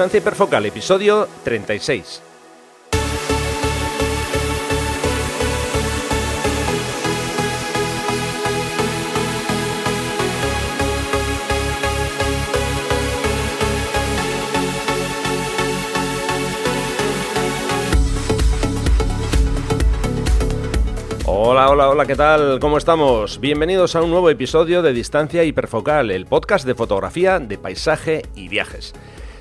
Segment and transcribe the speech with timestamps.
[0.00, 2.22] Distancia Hiperfocal, episodio 36.
[21.26, 22.58] Hola, hola, hola, ¿qué tal?
[22.58, 23.38] ¿Cómo estamos?
[23.38, 28.48] Bienvenidos a un nuevo episodio de Distancia Hiperfocal, el podcast de fotografía, de paisaje y
[28.48, 28.94] viajes.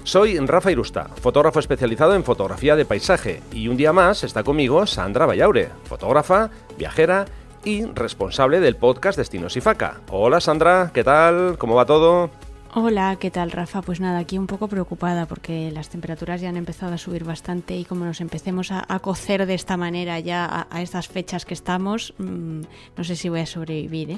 [0.09, 4.87] Soy Rafa Irusta, fotógrafo especializado en fotografía de paisaje, y un día más está conmigo
[4.87, 7.25] Sandra Vallaure, fotógrafa, viajera
[7.63, 10.01] y responsable del podcast Destinos y Faca.
[10.09, 11.59] Hola Sandra, ¿qué tal?
[11.59, 12.31] ¿Cómo va todo?
[12.75, 13.81] Hola, ¿qué tal Rafa?
[13.81, 17.75] Pues nada, aquí un poco preocupada porque las temperaturas ya han empezado a subir bastante
[17.75, 22.13] y como nos empecemos a, cocer de esta manera ya a, estas fechas que estamos,
[22.19, 22.61] mm,
[22.95, 24.11] no sé si voy a sobrevivir.
[24.11, 24.17] ¿eh?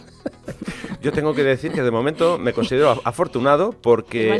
[1.02, 4.38] Yo tengo que decir que de momento me considero afortunado porque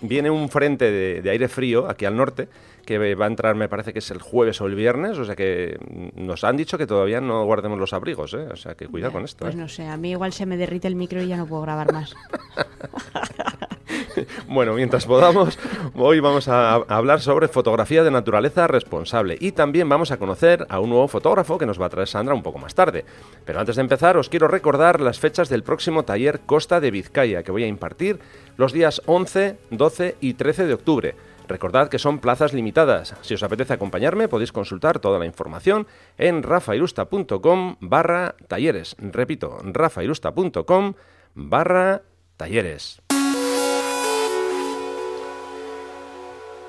[0.00, 2.48] viene un frente de aire frío aquí al norte
[2.90, 5.36] que va a entrar, me parece que es el jueves o el viernes, o sea
[5.36, 5.78] que
[6.16, 8.48] nos han dicho que todavía no guardemos los abrigos, ¿eh?
[8.50, 9.44] o sea que cuidado con esto.
[9.44, 9.58] Pues ¿eh?
[9.58, 11.92] no sé, a mí igual se me derrite el micro y ya no puedo grabar
[11.92, 12.16] más.
[14.48, 15.56] bueno, mientras podamos,
[15.94, 20.80] hoy vamos a hablar sobre fotografía de naturaleza responsable y también vamos a conocer a
[20.80, 23.04] un nuevo fotógrafo que nos va a traer Sandra un poco más tarde.
[23.44, 27.44] Pero antes de empezar, os quiero recordar las fechas del próximo taller Costa de Vizcaya
[27.44, 28.18] que voy a impartir
[28.56, 31.29] los días 11, 12 y 13 de octubre.
[31.48, 33.14] Recordad que son plazas limitadas.
[33.22, 35.86] Si os apetece acompañarme, podéis consultar toda la información
[36.18, 38.96] en rafairusta.com barra talleres.
[38.98, 40.94] Repito, rafairusta.com
[41.34, 42.02] barra
[42.36, 43.02] talleres.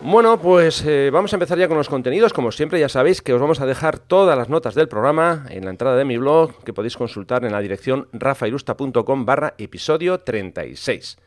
[0.04, 2.34] Bueno, pues eh, vamos a empezar ya con los contenidos.
[2.34, 5.64] Como siempre, ya sabéis que os vamos a dejar todas las notas del programa en
[5.64, 11.18] la entrada de mi blog, que podéis consultar en la dirección rafairusta.com barra episodio 36.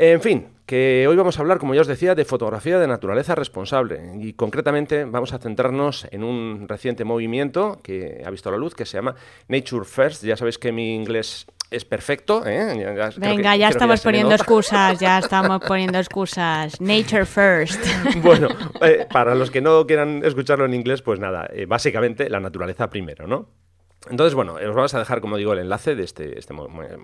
[0.00, 3.34] En fin, que hoy vamos a hablar, como ya os decía, de fotografía de naturaleza
[3.34, 8.76] responsable y concretamente vamos a centrarnos en un reciente movimiento que ha visto la luz
[8.76, 9.16] que se llama
[9.48, 10.22] Nature First.
[10.22, 12.46] Ya sabéis que mi inglés es perfecto.
[12.46, 12.96] ¿eh?
[13.16, 16.80] Venga, ya estamos poniendo excusas, ya estamos poniendo excusas.
[16.80, 17.84] Nature first.
[18.22, 18.48] Bueno,
[18.80, 22.88] eh, para los que no quieran escucharlo en inglés, pues nada, eh, básicamente la naturaleza
[22.88, 23.48] primero, ¿no?
[24.08, 26.54] Entonces, bueno, os vamos a dejar, como digo, el enlace de este, este,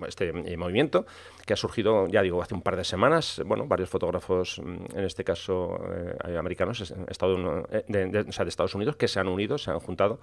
[0.07, 1.05] este eh, movimiento
[1.45, 3.41] que ha surgido, ya digo, hace un par de semanas.
[3.45, 8.75] Bueno, varios fotógrafos, mm, en este caso eh, americanos, eh, de, o sea, de Estados
[8.75, 10.19] Unidos, que se han unido, se han juntado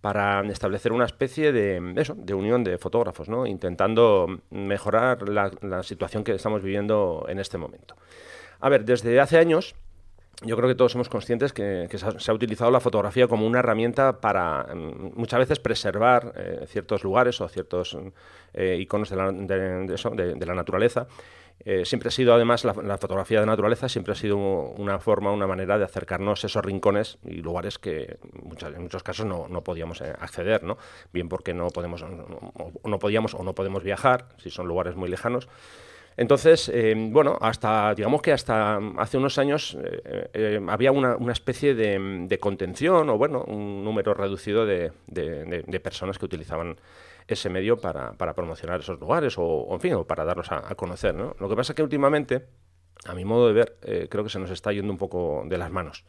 [0.00, 3.46] para establecer una especie de, eso, de unión de fotógrafos, ¿no?
[3.46, 7.96] intentando mejorar la situación que estamos viviendo en este momento.
[8.60, 9.74] A ver, desde hace años
[10.42, 14.20] yo creo que todos somos conscientes que, se, ha, utilizado la fotografía como una herramienta
[14.20, 17.96] para mm, muchas veces preservar eh, ciertos lugares o ciertos
[18.54, 21.06] eh, iconos de la, de, la naturaleza.
[21.62, 25.46] Eh, siempre ha sido, además, la, fotografía de naturaleza siempre ha sido una forma, una
[25.46, 28.18] manera de acercarnos a esos rincones y lugares que
[28.62, 30.78] en muchos casos no, no podíamos acceder, ¿no?
[31.12, 35.48] Bien porque no podemos, no podíamos o no podemos viajar, si son lugares muy lejanos.
[36.20, 41.74] Entonces, eh, bueno, hasta, digamos que hasta hace unos años eh, eh, había una, especie
[41.74, 44.92] de, contención o, bueno, un número reducido de,
[45.82, 46.76] personas que utilizaban
[47.26, 51.34] ese medio para, promocionar esos lugares o, en fin, o para darlos a, conocer, ¿no?
[51.40, 52.44] Lo que pasa es que últimamente,
[53.06, 55.70] a mi modo de ver, creo que se nos está yendo un poco de las
[55.70, 56.04] manos.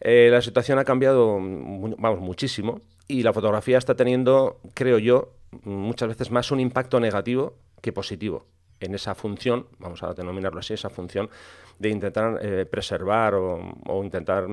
[0.00, 6.30] la situación ha cambiado, vamos, muchísimo y la fotografía está teniendo, creo yo, muchas veces
[6.30, 8.44] más un impacto negativo que positivo
[8.80, 11.30] en esa función, vamos a denominarlo así, esa función
[11.78, 14.46] de intentar eh, preservar o, intentar,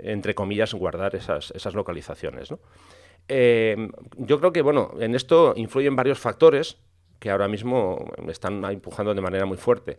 [0.00, 2.52] entre comillas, guardar esas, esas localizaciones.
[3.28, 6.76] Eh, yo creo que, bueno, en esto influyen varios factores
[7.18, 9.98] que ahora mismo están empujando de manera muy fuerte.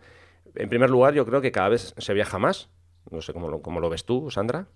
[0.54, 2.70] En primer lugar, yo creo que cada vez se viaja más.
[3.10, 4.68] No sé cómo lo, cómo lo ves tú, Sandra.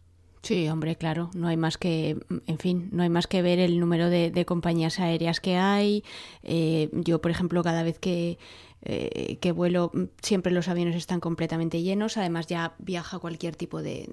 [0.42, 2.18] Sí, hombre, claro, no hay más que,
[2.48, 6.04] en fin, no hay más que ver el número de, compañías aéreas que hay.
[6.44, 8.38] Eh, yo, por ejemplo, cada vez que
[8.81, 13.81] eh, que vuelo, mm, siempre los aviones están completamente llenos, además ya viaja cualquier tipo
[13.81, 14.10] de,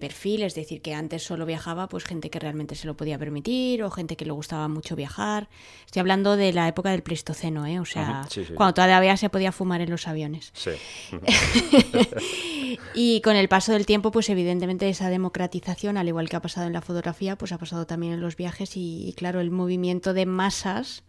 [0.00, 3.82] perfil, es decir, que antes solo viajaba pues gente que realmente se lo podía permitir
[3.82, 5.50] o gente que le gustaba mucho viajar.
[5.84, 7.78] Estoy hablando de la época del Pleistoceno, ¿eh?
[7.78, 10.50] o sea, cuando todavía se podía fumar en los aviones.
[10.54, 10.70] Sí.
[12.94, 16.66] y con el paso del tiempo, pues evidentemente esa democratización, al igual que ha pasado
[16.66, 20.24] en la fotografía, pues ha pasado también en los viajes y claro, el movimiento de
[20.24, 21.04] masas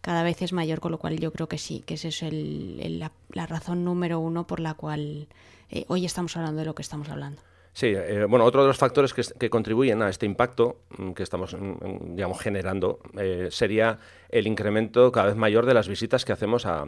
[0.00, 2.98] cada vez es mayor, con lo cual yo creo que sí, que esa es el,
[2.98, 5.28] la, razón número uno por la cual
[5.70, 7.42] eh, hoy estamos hablando de lo que estamos hablando.
[7.80, 11.54] Sí, eh, bueno, otro de los factores que, contribuyen a este impacto mm, que estamos,
[11.54, 13.98] mm, digamos, generando eh, sería
[14.28, 16.84] el incremento cada vez mayor de las visitas que hacemos a,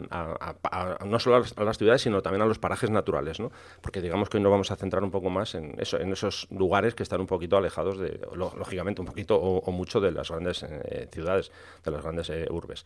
[1.03, 3.51] no solo a las, ciudades, sino también a los parajes naturales, ¿no?
[3.81, 6.47] Porque digamos que hoy nos vamos a centrar un poco más en, eso, en esos
[6.51, 10.63] lugares que están un poquito alejados, de, lógicamente, un poquito o, mucho de las grandes
[10.63, 11.51] eh, ciudades,
[11.83, 12.85] de las grandes urbes.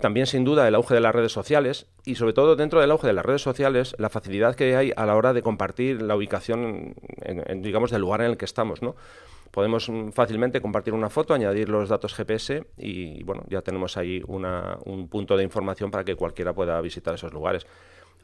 [0.00, 3.08] también, sin duda, el auge de las redes sociales y, sobre todo, dentro del auge
[3.08, 6.91] de las redes sociales, la facilidad que hay a la hora de compartir la ubicación
[7.56, 8.94] digamos, del lugar en el que estamos, ¿no?
[9.50, 14.22] Podemos mm, fácilmente compartir una foto, añadir los datos GPS y, bueno, ya tenemos ahí
[14.26, 17.66] un punto de información para que cualquiera pueda visitar esos lugares.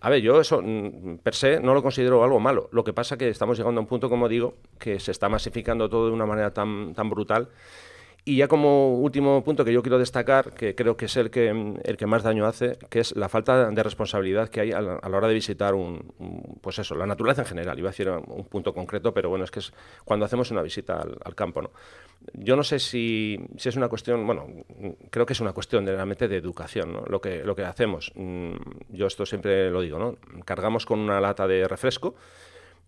[0.01, 2.69] A ver, yo eso mm, per se no lo considero algo malo.
[2.73, 5.29] Lo que pasa es que estamos llegando a un punto, como digo, que se está
[5.29, 7.49] masificando todo de una manera tan, tan brutal
[8.29, 11.49] y ya como último punto que yo quiero destacar, que creo que es el que,
[11.49, 14.99] el que más daño hace, que es la falta de responsabilidad que hay a la,
[15.03, 16.13] hora de visitar un,
[16.61, 17.79] pues eso, la naturaleza en general.
[17.79, 19.73] Iba a decir un punto concreto, pero bueno, es que es
[20.05, 21.71] cuando hacemos una visita al, campo, ¿no?
[22.35, 24.47] Yo no sé si, si, es una cuestión, bueno,
[25.09, 27.05] creo que es una cuestión de, realmente de educación, ¿no?
[27.07, 28.53] Lo que, lo que hacemos, mm,
[28.91, 30.17] yo esto siempre lo digo, ¿no?
[30.45, 32.15] Cargamos con una lata de refresco,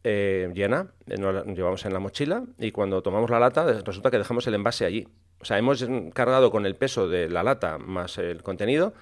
[0.04, 4.10] eh, llena, eh, nos la llevamos en la mochila y cuando tomamos la lata resulta
[4.10, 5.08] que dejamos el envase allí.
[5.40, 8.92] O sea, hemos cargado con el peso de la lata más el contenido,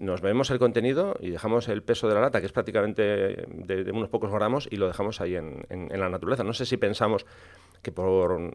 [0.00, 3.90] nos vemos el contenido y dejamos el peso de la lata, que es prácticamente de,
[3.92, 6.44] unos pocos gramos, y lo dejamos ahí en, la naturaleza.
[6.44, 7.26] No sé si pensamos
[7.82, 8.54] que por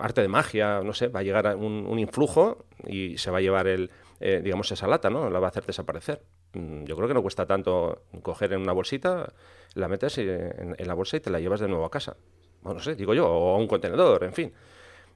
[0.00, 3.66] arte de magia, no sé, va a llegar un, influjo y se va a llevar
[3.66, 5.30] el, eh, digamos, esa lata, ¿no?
[5.30, 6.22] La va a hacer desaparecer.
[6.52, 9.32] Mm, yo creo que no cuesta tanto coger en una bolsita,
[9.74, 12.16] la metes en, en la bolsa y te la llevas de nuevo a casa.
[12.62, 14.52] Bueno, no sé, digo yo, o a un contenedor, en fin.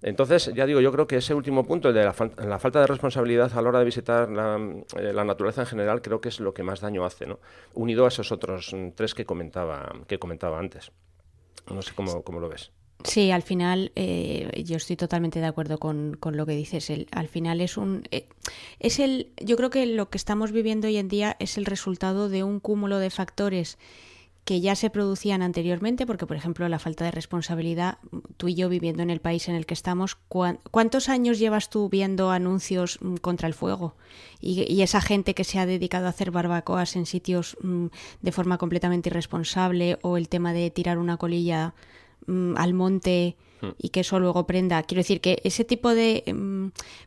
[0.02, 3.50] Entonces, ya digo, yo creo que ese último punto, el de la, falta de responsabilidad
[3.56, 6.62] a la hora de visitar eh, la, naturaleza en general, creo que es lo que
[6.62, 7.40] más daño hace, ¿no?
[7.74, 10.92] Unido a esos otros tres que comentaba, que comentaba antes.
[11.68, 12.70] No sé cómo, lo ves.
[13.04, 16.90] Sí, al final eh, yo estoy totalmente de acuerdo con, lo que dices.
[17.10, 18.26] Al final es un eh,
[18.80, 22.28] es el yo creo que lo que estamos viviendo hoy en día es el resultado
[22.28, 23.78] de un cúmulo de factores
[24.48, 27.98] que ya se producían anteriormente, porque por ejemplo la falta de responsabilidad,
[28.38, 30.16] tú y yo viviendo en el país en el que estamos,
[30.70, 33.94] ¿cuántos años llevas tú viendo anuncios mm, contra el fuego?
[34.40, 37.88] Y, esa gente que se ha dedicado a hacer barbacoas en sitios mm,
[38.22, 41.74] de forma completamente irresponsable, o el tema de tirar una colilla
[42.26, 43.70] mm, al monte Hmm.
[43.78, 44.82] y que eso luego prenda.
[44.82, 46.22] Quiero decir que ese tipo de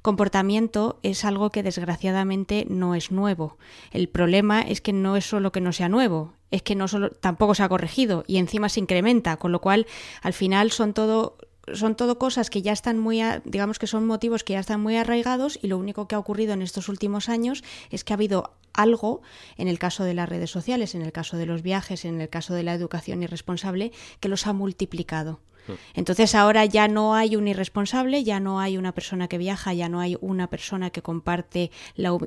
[0.02, 3.58] comportamiento es algo que desgraciadamente no es nuevo.
[3.92, 7.12] El problema es que no es solo que no sea nuevo, es que no solo
[7.12, 9.88] tampoco se ha corregido y encima se incrementa, con lo cual
[10.22, 11.38] al final son todo
[11.74, 14.98] son todo cosas que ya están muy, digamos que son motivos que ya están muy
[14.98, 18.56] arraigados y lo único que ha ocurrido en estos últimos años es que ha habido
[18.74, 19.22] algo,
[19.58, 22.30] en el caso de las redes sociales, en el caso de los viajes, en el
[22.30, 25.40] caso de la educación irresponsable, que los ha multiplicado.
[25.68, 25.74] Hmm.
[25.94, 29.90] Entonces ahora ya no hay un irresponsable, ya no hay una persona que viaja, ya
[29.90, 31.72] no hay una persona que comparte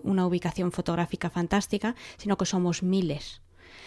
[0.02, 3.40] una ubicación fotográfica fantástica, sino que somos miles.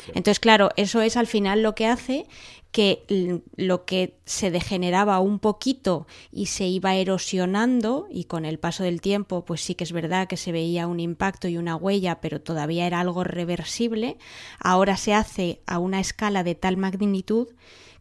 [0.09, 2.27] Entonces, claro, eso es al final lo que hace
[2.71, 8.83] que lo que se degeneraba un poquito y se iba erosionando y con el paso
[8.83, 12.19] del tiempo pues sí que es verdad que se veía un impacto y una huella
[12.19, 14.17] pero todavía era algo reversible
[14.59, 17.47] ahora se hace a una escala de tal magnitud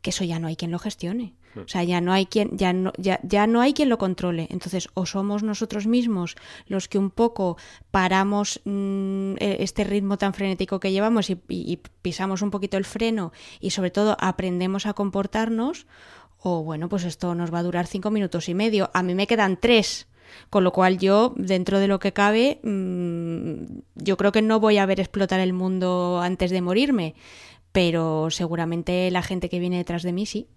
[0.02, 1.34] que eso ya no hay quien lo gestione.
[1.54, 1.60] Hmm.
[1.60, 4.46] O sea, ya no hay quien, ya no, ya, ya no hay quien lo controle.
[4.50, 6.36] Entonces, o somos nosotros mismos
[6.66, 7.56] los que un poco
[7.90, 11.36] paramos mm, e, este ritmo tan frenético que llevamos y,
[12.02, 15.86] pisamos un poquito el freno y sobre todo aprendemos a comportarnos,
[16.38, 18.90] o bueno, pues esto nos va a durar cinco minutos y medio.
[18.94, 20.08] A mí me quedan tres.
[20.50, 24.76] Con lo cual yo, dentro de lo que cabe, mm, yo creo que no voy
[24.78, 27.14] a ver explotar el mundo antes de morirme
[27.76, 30.48] pero seguramente la gente que viene detrás de mí sí.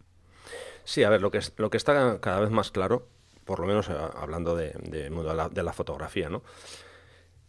[0.85, 3.09] Sí, a ver, lo que, lo que está cada vez más claro,
[3.43, 6.43] por lo menos eh, hablando de, de, la, fotografía, ¿no?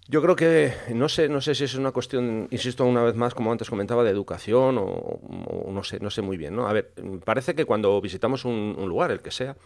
[0.09, 3.33] Yo creo que no sé, no sé si es una cuestión, insisto una vez más,
[3.33, 6.67] como antes comentaba, de educación o, no sé, no sé muy bien, ¿no?
[6.67, 6.93] A ver,
[7.25, 9.57] parece que cuando visitamos un, un, lugar, el que sea,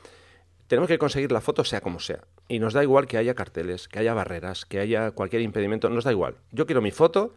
[0.67, 2.25] tenemos que conseguir la foto sea como sea.
[2.47, 6.05] Y nos da igual que haya carteles, que haya barreras, que haya cualquier impedimento, nos
[6.05, 6.37] da igual.
[6.53, 7.33] Yo quiero mi foto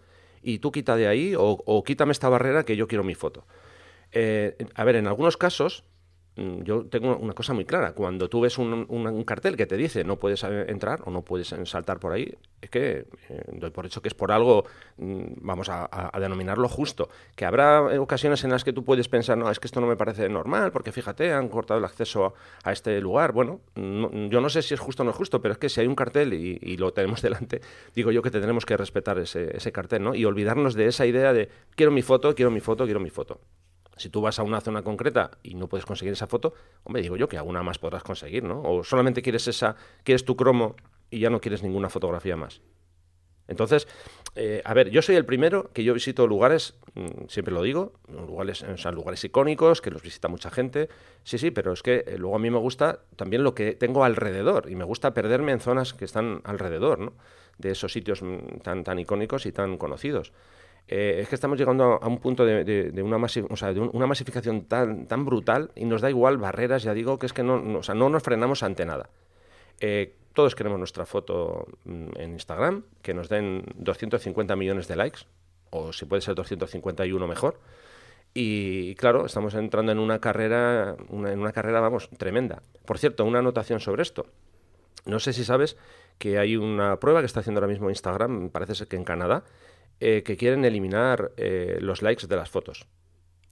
[0.48, 3.46] y tú quita de ahí o, quítame esta barrera que yo quiero mi foto.
[4.13, 5.84] Eh, a ver, en algunos casos
[6.38, 7.94] yo tengo una cosa muy clara.
[7.94, 12.00] Cuando tú ves un, cartel que te dice no puedes entrar o no puedes saltar
[12.00, 14.65] por ahí, es que eh, doy por hecho que es por algo,
[14.98, 17.10] mm, vamos a, denominarlo justo.
[17.36, 19.96] Que habrá ocasiones en las que tú puedes pensar, no, es que esto no me
[19.96, 23.32] parece normal, porque fíjate, han cortado el acceso a, este lugar.
[23.32, 25.82] Bueno, yo no sé si es justo o no es justo, pero es que si
[25.82, 27.62] hay un cartel y, lo tenemos delante,
[27.96, 30.13] digo yo que tenemos que respetar ese, ese cartel, ¿no?
[30.13, 33.39] Y olvidarnos de esa idea de quiero mi foto, quiero mi foto, quiero mi foto.
[33.98, 37.18] Si tú vas a una zona concreta y no puedes conseguir esa foto, hombre, digo
[37.18, 38.62] yo que alguna más podrás conseguir, ¿no?
[38.63, 40.75] O solamente quieres esa, quieres tu cromo
[41.10, 42.62] y ya no quieres ninguna fotografía más.
[43.48, 43.88] Entonces,
[44.36, 47.94] eh, a ver, yo soy el primero que yo visito lugares, mm, siempre lo digo,
[48.10, 50.89] lugares, o sea, lugares icónicos, que los visita mucha gente.
[51.24, 54.04] Sí, sí, pero es que eh, luego a mí me gusta también lo que tengo
[54.04, 57.13] alrededor y me gusta perderme en zonas que están alrededor, ¿no?
[57.58, 60.34] De esos sitios mm, tan, tan icónicos y tan conocidos.
[60.88, 66.01] Eh, es que estamos llegando a un punto de, una, masificación tan, brutal y nos
[66.01, 69.10] da igual barreras, ya digo, que es que no nos frenamos ante nada.
[69.79, 75.22] Eh, todos queremos nuestra foto mm, en Instagram, que nos den 250 millones de likes,
[75.72, 77.60] o si puede ser 251 mejor.
[78.34, 82.62] Y claro, estamos entrando en una carrera, en una carrera, vamos, tremenda.
[82.86, 84.27] Por cierto, una anotación sobre esto.
[85.06, 85.77] No sé si sabes
[86.20, 89.44] que hay una prueba que está haciendo ahora mismo Instagram, parece ser que en Canadá,
[90.00, 92.88] eh, que quieren eliminar eh, los likes de las fotos.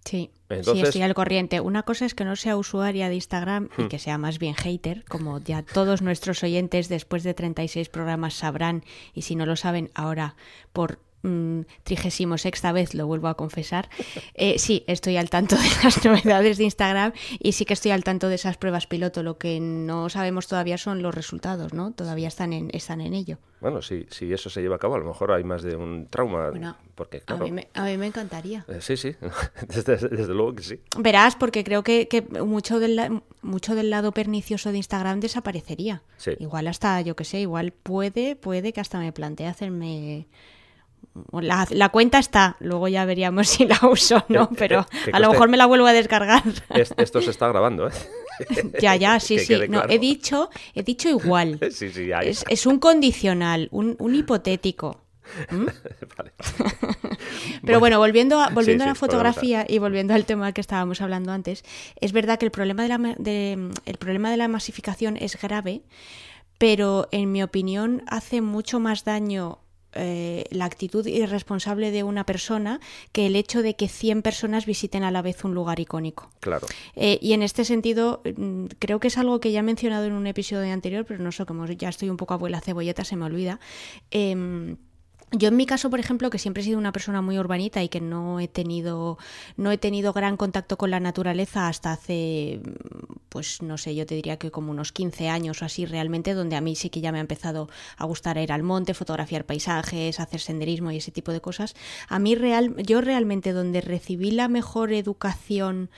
[0.05, 0.29] Sí,
[0.61, 1.59] sí, estoy al corriente.
[1.59, 3.87] Una cosa es que no sea usuaria de Instagram y hmm.
[3.87, 8.83] que sea más bien hater, como ya todos nuestros oyentes después de 36 programas sabrán,
[9.15, 10.35] y si no lo saben ahora
[10.73, 10.99] por
[11.83, 13.89] trigésimo sexta vez, lo vuelvo a confesar.
[14.33, 18.03] Eh, sí, estoy al tanto de las novedades de Instagram y sí que estoy al
[18.03, 19.23] tanto de esas pruebas piloto.
[19.23, 21.91] Lo que no sabemos todavía son los resultados, ¿no?
[21.91, 23.37] Todavía están en, están en ello.
[23.61, 26.07] Bueno, si, si eso se lleva a cabo, a lo mejor hay más de un
[26.07, 26.51] trauma.
[26.93, 28.65] porque, a, mí me, a, mí me, encantaría.
[28.67, 29.15] Eh, sí, sí,
[29.67, 30.79] desde, luego que sí.
[30.99, 36.03] Verás, porque creo que, que mucho, del, mucho del lado pernicioso de Instagram desaparecería.
[36.37, 40.27] Igual hasta, yo que sé, igual puede, puede que hasta me plantee hacerme
[41.31, 45.49] la, cuenta está, luego ya veríamos si la uso o no, pero a lo mejor
[45.49, 46.43] me la vuelvo a descargar.
[46.97, 47.91] esto se está grabando, ¿eh?
[48.81, 49.55] ya, ya, sí, sí.
[49.69, 51.59] No, he dicho, he dicho igual.
[51.61, 55.01] es, un condicional, un, hipotético.
[55.49, 55.65] ¿Mm?
[57.65, 61.31] Pero bueno, volviendo a, volviendo a la fotografía y volviendo al tema que estábamos hablando
[61.31, 61.63] antes,
[61.99, 65.81] es verdad que el problema de la, de, el problema de la masificación es grave,
[66.59, 69.64] pero en mi opinión hace mucho más daño
[69.95, 72.79] eh, la actitud irresponsable de una persona
[73.11, 76.29] que el hecho de que 100 personas visiten a la vez un lugar icónico.
[76.39, 76.67] Claro.
[76.95, 80.13] Eh, y en este sentido, mm, creo que es algo que ya he mencionado en
[80.13, 83.25] un episodio anterior, pero no sé, como ya estoy un poco abuela cebolleta, se me
[83.25, 83.59] olvida.
[84.11, 84.77] Em,
[85.31, 87.89] yo en mi caso, por ejemplo, que siempre he sido una persona muy urbanita y
[87.89, 89.17] que no he tenido
[89.57, 92.61] no he tenido gran contacto con la naturaleza hasta hace
[93.29, 96.55] pues no sé, yo te diría que como unos 15 años o así realmente donde
[96.55, 100.19] a mí sí que ya me ha empezado a gustar ir al monte, fotografiar paisajes,
[100.19, 101.75] hacer senderismo y ese tipo de cosas.
[102.07, 105.89] A mí real yo realmente donde recibí la mejor educación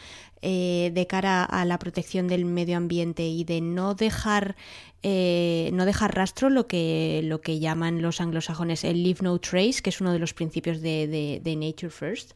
[0.42, 4.56] eh, de cara a la protección del medio ambiente y de no dejar
[5.02, 9.82] eh, no dejar rastro lo que lo que llaman los anglosajones el leave no trace
[9.82, 12.34] que es uno de los principios de, de, Nature First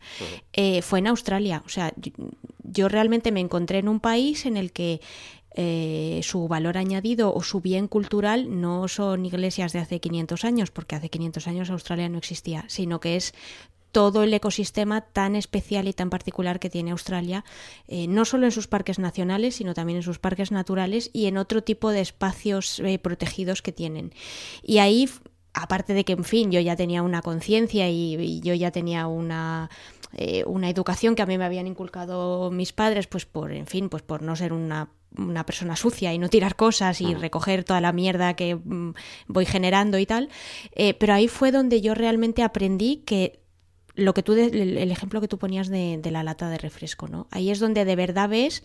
[0.53, 1.63] eh, fue en Australia.
[1.65, 1.93] O sea
[2.63, 5.01] yo, realmente me encontré en un país en el que
[6.23, 10.95] su valor añadido o su bien cultural no son iglesias de hace 500 años, porque
[10.95, 13.33] hace 500 años Australia no existía, sino que es
[13.91, 17.43] todo el ecosistema tan especial y tan particular que tiene Australia,
[17.87, 21.37] eh, no solo en sus parques nacionales, sino también en sus parques naturales y en
[21.37, 24.13] otro tipo de espacios eh, protegidos que tienen.
[24.63, 25.09] Y ahí,
[25.53, 29.69] aparte de que, en fin, yo ya tenía una conciencia y, yo ya tenía una,
[30.13, 33.89] eh, una educación que a mí me habían inculcado mis padres, pues por, en fin,
[33.89, 37.81] pues por no ser una una persona sucia y no tirar cosas y recoger toda
[37.81, 38.93] la mierda que mm,
[39.27, 40.29] voy generando y tal.
[40.73, 43.40] pero ahí fue donde yo realmente aprendí que
[43.95, 47.27] lo que tú el, ejemplo que tú ponías de, la lata de refresco, ¿no?
[47.31, 48.63] Ahí es donde de verdad ves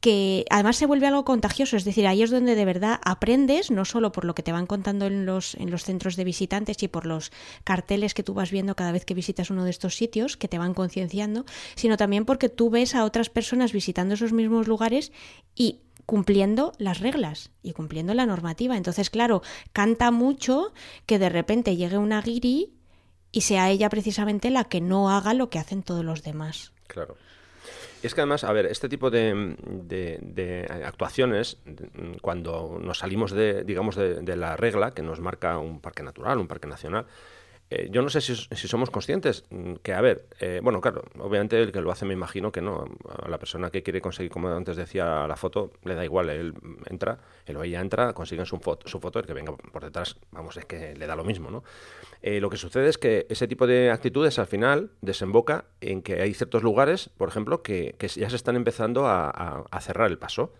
[0.00, 3.84] que además se vuelve algo contagioso, es decir, ahí es donde de verdad aprendes, no
[3.84, 6.88] solo por lo que te van contando en los, en los centros de visitantes y
[6.88, 7.30] por los
[7.62, 10.58] carteles que tú vas viendo cada vez que visitas uno de estos sitios, que te
[10.58, 11.44] van concienciando,
[11.76, 15.12] sino también porque tú ves a otras personas visitando esos mismos lugares
[15.54, 18.76] y cumpliendo las reglas y cumpliendo la normativa.
[18.76, 19.42] Entonces, claro,
[19.72, 20.72] canta mucho
[21.06, 22.72] que de repente llegue una guiri
[23.32, 26.72] y sea ella precisamente la que no haga lo que hacen todos los demás.
[26.86, 27.16] Claro.
[28.02, 29.56] Es que además, a ver, este tipo de,
[30.20, 31.58] de, actuaciones,
[32.20, 36.48] cuando nos salimos de, digamos, de, la regla que nos marca un parque natural, un
[36.48, 37.06] parque nacional,
[37.74, 38.34] eh, yo no sé si,
[38.68, 42.12] somos conscientes mm, que, a ver, eh, bueno, claro, obviamente el que lo hace me
[42.12, 42.84] imagino que no.
[43.08, 46.54] A la persona que quiere conseguir, como antes decía, la foto, le da igual, él
[46.90, 50.18] entra, él o ella entra, consiguen su foto, su foto, el que venga por detrás,
[50.32, 51.64] vamos, es que le da lo mismo, ¿no?
[52.20, 56.20] Eh, lo que sucede es que ese tipo de actitudes al final desemboca en que
[56.20, 60.52] hay ciertos lugares, por ejemplo, que, ya se están empezando a, cerrar el paso.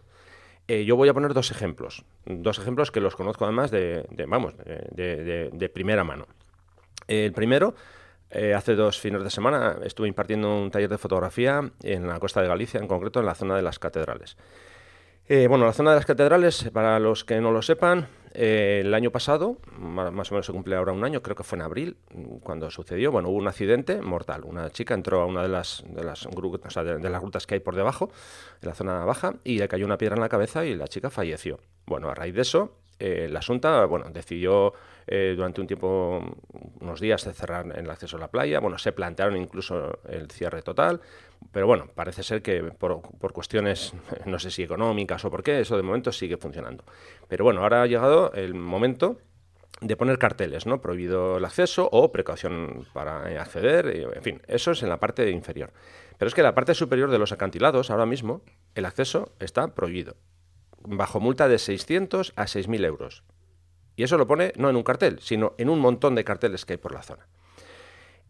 [0.67, 5.71] yo voy a poner dos ejemplos, dos ejemplos que los conozco además de, vamos, de
[5.73, 6.27] primera mano.
[7.07, 7.75] El primero,
[8.35, 12.41] Eh, hace dos fines de semana estuve impartiendo un taller de fotografía en la costa
[12.41, 14.39] de Galicia, en concreto en la zona de las catedrales.
[15.29, 18.95] Eh, bueno, la zona de las catedrales, para los que no lo sepan, eh, el
[18.95, 21.97] año pasado, más o menos se cumple ahora un año, creo que fue en abril,
[22.15, 24.43] mm, cuando sucedió, bueno, hubo un accidente mortal.
[24.45, 27.77] Una chica entró a una de las, de las, de las rutas que hay por
[27.77, 28.11] debajo,
[28.63, 31.11] en la zona baja, y le cayó una piedra en la cabeza y la chica
[31.11, 31.61] falleció.
[31.87, 34.75] Bueno, a raíz de eso, eh, la Asunta bueno, decidió
[35.09, 36.23] eh, durante un tiempo,
[36.81, 38.61] unos días, cerrar el acceso a la playa.
[38.61, 41.01] Bueno, se plantearon incluso el cierre total,
[41.51, 43.93] pero bueno, parece ser que por, cuestiones,
[44.27, 46.85] no sé si económicas o por qué, eso de momento sigue funcionando.
[47.27, 49.19] Pero bueno, ahora ha llegado el momento
[49.81, 50.81] de poner carteles, ¿no?
[50.81, 55.73] Prohibido el acceso o precaución para acceder, en fin, eso es en la parte inferior.
[56.19, 58.43] Pero es que en la parte superior de los acantilados, ahora mismo,
[58.77, 60.15] el acceso está prohibido
[60.85, 63.25] bajo multa de 600 a 6.000 euros.
[63.97, 66.75] Y eso lo pone no en un cartel, sino en un montón de carteles que
[66.75, 67.27] hay por la zona.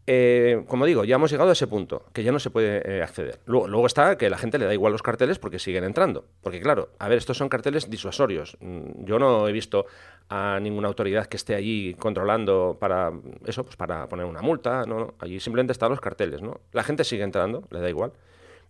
[0.05, 3.01] Eh, como digo, ya hemos llegado a ese punto, que ya no se puede eh,
[3.01, 3.39] acceder.
[3.45, 6.25] Luego, está que la gente le da igual los carteles porque siguen entrando.
[6.41, 8.57] Porque claro, a ver, estos son carteles disuasorios.
[8.59, 9.85] Mm, yo no he visto
[10.29, 13.13] a ninguna autoridad que esté allí controlando para
[13.45, 14.85] eso, pues para poner una multa.
[14.85, 16.59] No, allí simplemente están los carteles, ¿no?
[16.73, 18.11] La gente sigue entrando, le da igual.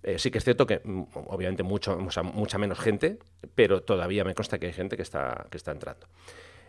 [0.04, 3.18] Eh, sí que es cierto que, mm, obviamente, mucho, mucha menos gente,
[3.56, 6.06] pero todavía me consta que hay gente que está, que está entrando.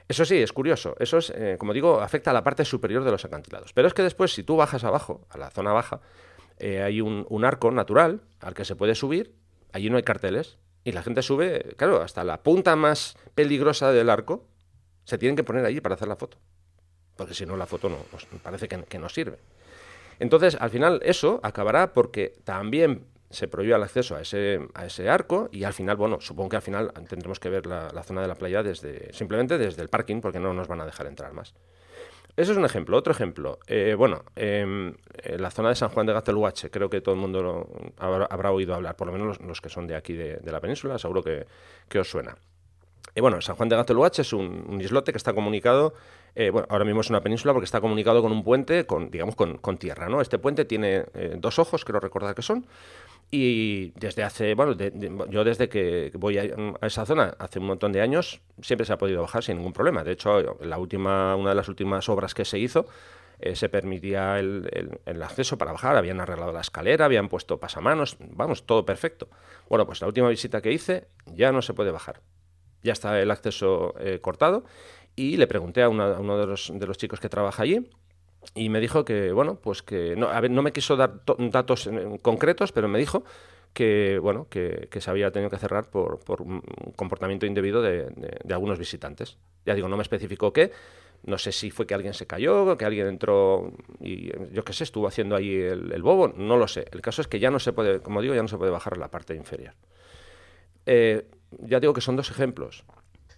[0.09, 0.95] Eso sí, es curioso.
[0.99, 3.73] Eso es, eh, como digo, afecta a la parte superior de los acantilados.
[3.73, 6.01] Pero es que después, si tú bajas abajo, a la zona baja,
[6.59, 9.35] eh, hay un, arco natural al que se puede subir.
[9.73, 10.59] Allí no hay carteles.
[10.85, 14.47] Y la gente sube, claro, hasta la punta más peligrosa del arco.
[15.05, 16.37] Se tienen que poner allí para hacer la foto.
[17.17, 19.39] Porque si no, la foto no, pues, parece que, que no sirve.
[20.19, 25.09] Entonces, al final, eso acabará porque también se prohíbe el acceso a ese, a ese
[25.09, 28.29] arco y al final, bueno, supongo que al final tendremos que ver la, zona de
[28.29, 31.55] la playa desde simplemente desde el parking porque no nos van a dejar entrar más.
[32.37, 32.97] Eso es un ejemplo.
[32.97, 37.01] Otro ejemplo, eh, bueno, em, en la zona de San Juan de Gateluache, creo que
[37.01, 40.41] todo el mundo habrá, oído hablar, por lo menos los, que son de aquí de,
[40.45, 42.37] la península, seguro que, os suena.
[43.15, 45.95] Y bueno, San Juan de Gateluache es un, islote que está comunicado,
[46.35, 49.37] eh, bueno, ahora mismo es una península porque está comunicado con un puente, con, digamos,
[49.37, 50.21] con, tierra, ¿no?
[50.21, 52.67] Este puente tiene eh, dos ojos, creo recordar que son,
[53.37, 54.77] y desde hace, bueno,
[55.29, 56.45] yo desde que voy a,
[56.83, 60.05] esa zona, hace un montón de años, siempre se ha podido bajar sin ningún problema.
[60.05, 62.87] De hecho, la última, una de las últimas obras que se hizo,
[63.41, 64.69] eh, se permitía el,
[65.21, 69.29] acceso para bajar, habían arreglado la escalera, habían puesto pasamanos, vamos, todo perfecto.
[69.69, 72.21] Bueno, pues la última visita que hice ya no se puede bajar.
[72.85, 74.65] Ya está el acceso eh, cortado
[75.17, 77.91] y le pregunté a, a uno de los, de los chicos que trabaja allí
[78.55, 81.89] y me dijo que, bueno, pues que no, a ver, no me quiso dar datos
[82.23, 83.25] concretos, pero me dijo
[83.75, 86.63] que, bueno, que, se había tenido que cerrar por, por un
[86.97, 88.09] comportamiento indebido de,
[88.49, 89.37] algunos visitantes.
[89.67, 90.71] Ya digo, no me especificó qué,
[91.25, 94.85] no sé si fue que alguien se cayó, que alguien entró y yo qué sé,
[94.85, 96.87] estuvo haciendo ahí el, bobo, no lo sé.
[96.93, 98.97] El caso es que ya no se puede, como digo, ya no se puede bajar
[98.97, 99.75] la parte inferior.
[100.87, 101.27] Eh,
[101.61, 102.85] ya digo que son dos ejemplos.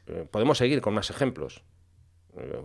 [0.06, 1.62] Eh, podemos seguir con más ejemplos.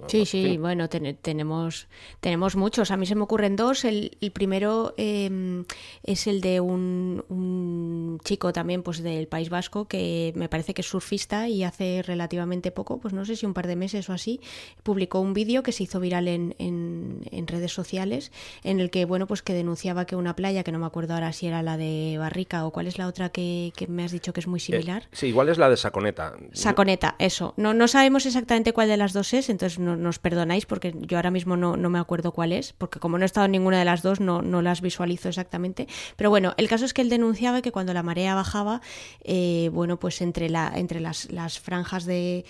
[0.08, 1.88] Sí, sí, bueno, tenemos,
[2.20, 2.92] tenemos muchos.
[2.92, 3.86] A mí se me ocurren dos.
[3.86, 5.66] El, primero em,
[6.04, 10.88] es el de un, chico también pues del País Vasco que me parece que es
[10.88, 14.42] surfista y hace relativamente poco, pues no sé si un par de meses o así,
[14.84, 18.32] publicó un vídeo que se hizo viral en, en, redes sociales
[18.64, 21.34] en el que, bueno, pues que denunciaba que una playa, que no me acuerdo ahora
[21.34, 24.40] si era la de Barrica o cuál es la otra que, me has dicho que
[24.40, 25.08] es muy eh, similar.
[25.12, 26.34] sí, igual es la de Saconeta.
[26.54, 27.54] Saconeta, eso.
[27.58, 31.18] No, no sabemos exactamente cuál de las dos es, entonces no, nos perdonáis porque yo
[31.18, 33.86] ahora mismo no, me acuerdo cuál es, porque como no he estado en ninguna de
[33.86, 35.88] las dos no, no las visualizo exactamente.
[36.16, 38.82] Pero bueno, el caso es que él denunciaba que cuando la marea bajaba,
[39.24, 41.28] eh, bueno, pues entre, la, entre las,
[41.60, 42.46] franjas de,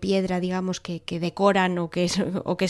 [0.00, 2.68] piedra, digamos, que, decoran o que, es, o que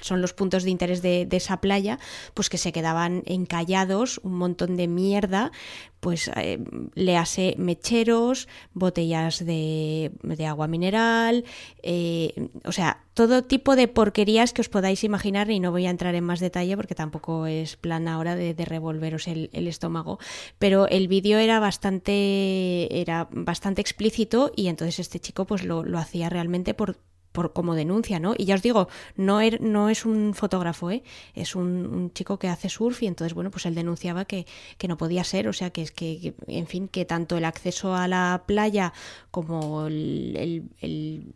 [0.00, 1.98] son los puntos de interés de, de esa playa,
[2.34, 5.52] pues que se quedaban encallados un montón de mierda,
[6.00, 6.58] pues eh,
[6.94, 10.12] le hace mecheros, botellas de,
[10.46, 11.44] agua mineral,
[11.82, 15.90] eh, o sea, todo tipo de porquerías que os podáis imaginar y no voy a
[15.90, 20.18] entrar en más detalle porque tampoco es plan ahora de, revolveros el, estómago,
[20.58, 25.98] pero el vídeo era bastante, era bastante explícito y entonces este chico pues lo, lo
[25.98, 26.96] hacía realmente por,
[27.38, 28.34] por, como denuncia, ¿no?
[28.36, 31.04] Y ya os digo, no, er, no es un fotógrafo, ¿eh?
[31.36, 34.44] es un, chico que hace surf y entonces, bueno, pues él denunciaba que,
[34.76, 37.94] que no podía ser, o sea, que es que, en fin, que tanto el acceso
[37.94, 38.92] a la playa
[39.30, 41.32] como el,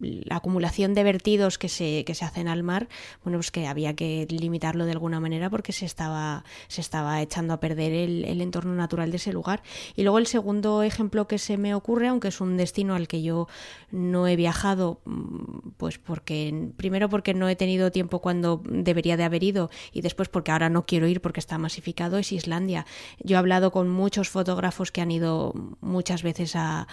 [0.00, 2.88] la acumulación de vertidos que se, que se hacen al mar,
[3.24, 7.54] bueno, pues que había que limitarlo de alguna manera porque se estaba, se estaba echando
[7.54, 9.62] a perder el, el entorno natural de ese lugar.
[9.96, 13.22] Y luego el segundo ejemplo que se me ocurre, aunque es un destino al que
[13.22, 13.48] yo
[13.90, 19.24] no he viajado, mm, pues porque, primero porque no he tenido tiempo cuando debería de
[19.24, 22.86] haber ido y después porque ahora no quiero ir porque está masificado, es Islandia.
[23.22, 26.86] Yo he hablado con muchos fotógrafos que han ido muchas veces a,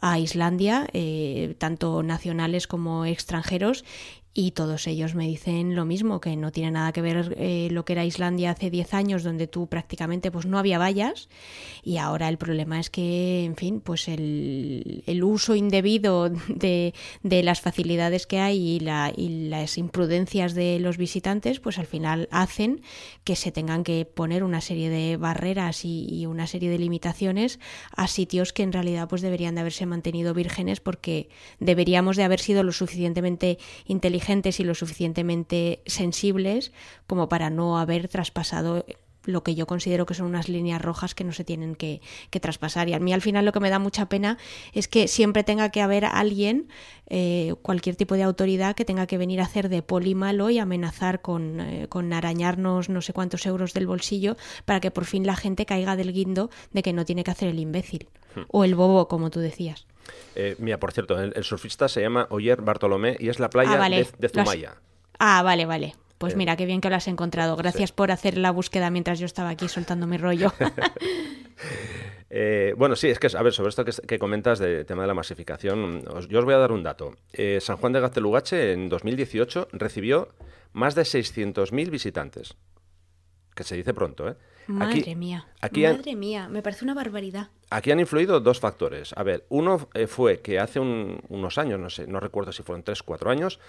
[0.00, 2.02] a Islandia, eh, tanto
[2.66, 3.84] como extranjeros,
[4.32, 7.84] y todos ellos me dicen lo mismo, que no tiene nada que ver eh, lo
[7.84, 11.28] que era Islandia hace 10 años, donde tú prácticamente pues no había vallas,
[11.82, 17.42] y ahora el problema es que, en fin, pues el, el uso indebido de, de,
[17.42, 22.28] las facilidades que hay y, la, y, las imprudencias de los visitantes, pues al final
[22.30, 22.82] hacen
[23.24, 27.58] que se tengan que poner una serie de barreras y, y una serie de limitaciones
[27.96, 32.38] a sitios que en realidad pues deberían de haberse mantenido vírgenes porque deberíamos de haber
[32.38, 34.19] sido lo suficientemente inteligentes
[34.58, 36.72] y lo suficientemente sensibles
[37.06, 38.84] como para no haber traspasado
[39.24, 42.40] lo que yo considero que son unas líneas rojas que no se tienen que, que,
[42.40, 42.88] traspasar.
[42.88, 44.38] Y a mí al final lo que me da mucha pena
[44.72, 46.68] es que siempre tenga que haber alguien,
[47.06, 50.58] eh, cualquier tipo de autoridad, que tenga que venir a hacer de poli malo y
[50.58, 55.26] amenazar con, eh, con arañarnos no sé cuántos euros del bolsillo para que por fin
[55.26, 58.40] la gente caiga del guindo de que no tiene que hacer el imbécil hmm.
[58.48, 59.86] o el bobo, como tú decías.
[60.34, 63.72] Eh, mira, por cierto, el, el, surfista se llama Oyer Bartolomé y es la playa
[63.74, 64.04] ah, vale.
[64.04, 64.70] de, de, Zumaya.
[64.70, 64.78] Has...
[65.18, 65.94] Ah, vale, vale.
[66.20, 67.56] Pues eh, mira, qué bien que lo has encontrado.
[67.56, 67.94] Gracias sí.
[67.96, 70.52] por hacer la búsqueda mientras yo estaba aquí soltando mi rollo.
[72.30, 75.08] eh, bueno, sí, es que, a ver, sobre esto que, que comentas del tema de
[75.08, 77.14] la masificación, os, yo os voy a dar un dato.
[77.32, 80.28] Eh, San Juan de Gaztelugache en 2018 recibió
[80.74, 82.54] más de 600.000 visitantes.
[83.60, 84.36] Que se dice pronto, ¿eh?
[84.68, 87.48] Madre aquí, mía, aquí madre han, mía, me parece una barbaridad.
[87.68, 89.12] Aquí han influido dos factores.
[89.18, 92.62] A ver, uno eh, fue que hace un, unos años, no sé, no recuerdo si
[92.62, 93.60] fueron tres, cuatro años,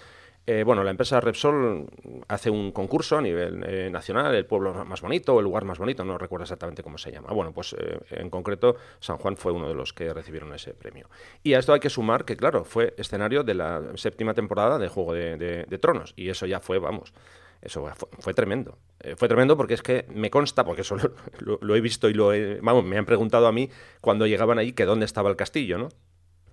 [0.47, 1.87] eh, bueno, la empresa Repsol
[2.29, 6.05] hace un concurso a nivel eh, nacional, el pueblo más bonito el lugar más bonito,
[6.05, 7.33] no recuerdo exactamente cómo se llama.
[7.33, 11.09] Bueno, pues eh, en concreto San Juan fue uno de los que recibieron ese premio.
[11.43, 14.87] Y a esto hay que sumar que, claro, fue escenario de la séptima temporada de
[14.87, 17.13] Juego de, de, de Tronos y eso ya fue, vamos,
[17.61, 18.77] eso fue, fue tremendo.
[18.99, 22.09] Eh, fue tremendo porque es que me consta, porque eso lo, lo, lo, he visto
[22.09, 23.69] y lo he, vamos, me han preguntado a mí
[24.01, 25.89] cuando llegaban ahí que dónde estaba el castillo, ¿no?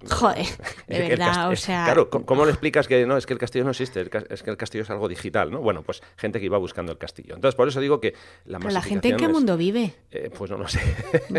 [0.08, 0.46] Joder,
[0.87, 1.84] de verdad, o sea...
[1.84, 4.56] Claro, ¿cómo le explicas que no, es que el castillo no existe, es que el
[4.56, 5.61] castillo es algo digital, ¿no?
[5.61, 7.34] Bueno, pues gente que iba buscando el castillo.
[7.34, 9.94] Entonces, por eso digo que la Pero la gente en qué es, mundo vive?
[10.11, 10.80] Eh, pues no lo sé.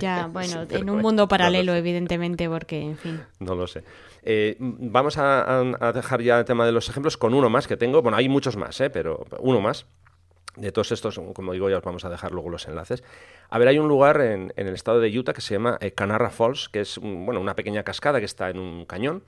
[0.02, 3.22] Ya, bueno, sí, en un mundo paralelo, no evidentemente, porque, en fin...
[3.39, 3.84] No lo sé.
[4.24, 7.78] Eh, vamos a, a, dejar ya el tema de los ejemplos con uno más que
[7.78, 8.02] tengo.
[8.02, 8.89] Bueno, hay muchos más, ¿eh?
[8.89, 9.86] pero uno más.
[10.60, 13.04] De todos estos, como digo, ya os vamos a dejar luego los enlaces.
[13.50, 16.30] A ver, hay un lugar en, el estado de Utah que se llama eh, Canara
[16.30, 19.24] Falls, que es un, bueno, una pequeña cascada que está en un cañón.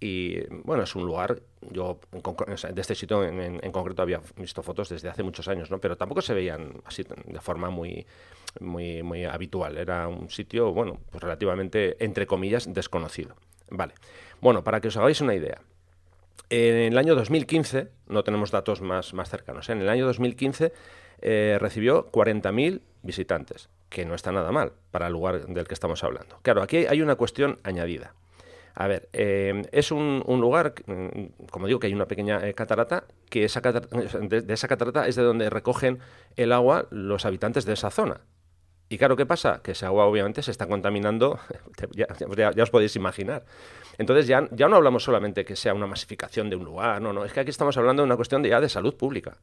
[0.00, 4.62] Y bueno, es un lugar, yo de este sitio en, en, en, concreto había visto
[4.62, 5.78] fotos desde hace muchos años, ¿no?
[5.78, 8.04] pero tampoco se veían así de forma muy,
[8.60, 9.78] muy, muy habitual.
[9.78, 13.36] Era un sitio, bueno, pues relativamente, entre comillas, desconocido.
[13.70, 13.94] Vale.
[14.40, 15.60] Bueno, para que os hagáis una idea,
[16.50, 19.72] en el año 2015, no tenemos datos más, más cercanos, ¿eh?
[19.72, 20.72] en el año 2015
[21.20, 26.04] eh, recibió 40.000 visitantes, que no está nada mal para el lugar del que estamos
[26.04, 26.38] hablando.
[26.42, 28.14] Claro, aquí hay una cuestión añadida.
[28.74, 33.04] A ver, eh, es un, lugar, mm, como digo, que hay una pequeña eh, catarata,
[33.30, 36.00] que esa catarata, de, esa catarata es de donde recogen
[36.36, 38.20] el agua los habitantes de esa zona.
[38.88, 39.60] Y claro, ¿qué pasa?
[39.62, 41.38] Que ese agua obviamente se está contaminando,
[41.92, 42.06] ya,
[42.62, 43.44] os podéis imaginar.
[43.98, 47.24] Entonces ya, ya, no hablamos solamente que sea una masificación de un lugar, no, no,
[47.24, 49.38] es que aquí estamos hablando de una cuestión de, ya de salud pública.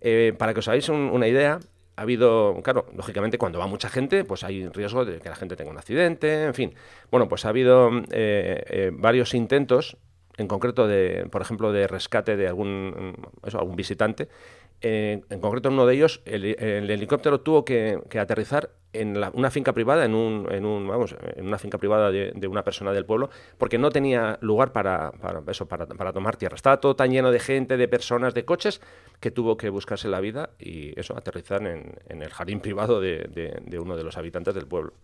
[0.00, 1.58] Eh, para que os hagáis un, una idea,
[1.98, 5.56] ha habido, claro, lógicamente cuando va mucha gente, pues hay riesgo de que la gente
[5.56, 6.74] tenga un accidente, en fin.
[7.10, 9.96] Bueno, pues ha habido eh, eh, varios intentos,
[10.36, 14.28] en concreto de, por ejemplo, de rescate de algún, algún visitante,
[14.80, 19.20] eh, en concreto en uno de ellos, el, el helicóptero tuvo que, que aterrizar en
[19.20, 22.46] la, una finca privada, en, un, en, un, vamos, en una finca privada de, de,
[22.46, 26.56] una persona del pueblo, porque no tenía lugar para, para eso, para, para, tomar tierra.
[26.56, 28.80] Estaba todo tan lleno de gente, de personas, de coches,
[29.20, 33.60] que tuvo que buscarse la vida y eso, aterrizar en, en el jardín privado de,
[33.64, 34.94] de, uno de los habitantes del pueblo.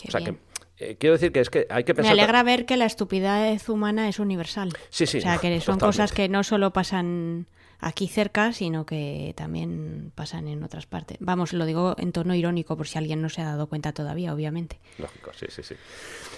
[0.00, 0.38] Qué o sea bien.
[0.76, 2.14] que eh, quiero decir que es que hay que pensar.
[2.14, 4.72] Me alegra ver que la estupidez humana es universal.
[4.90, 5.18] Sí, sí.
[5.18, 5.86] O sea, que son totalmente.
[5.86, 7.46] cosas que no solo pasan
[7.80, 11.16] aquí cerca, sino que también pasan en otras partes.
[11.20, 14.34] Vamos, lo digo en tono irónico por si alguien no se ha dado cuenta todavía,
[14.34, 14.78] obviamente.
[14.98, 15.74] Lógico, sí, sí, sí.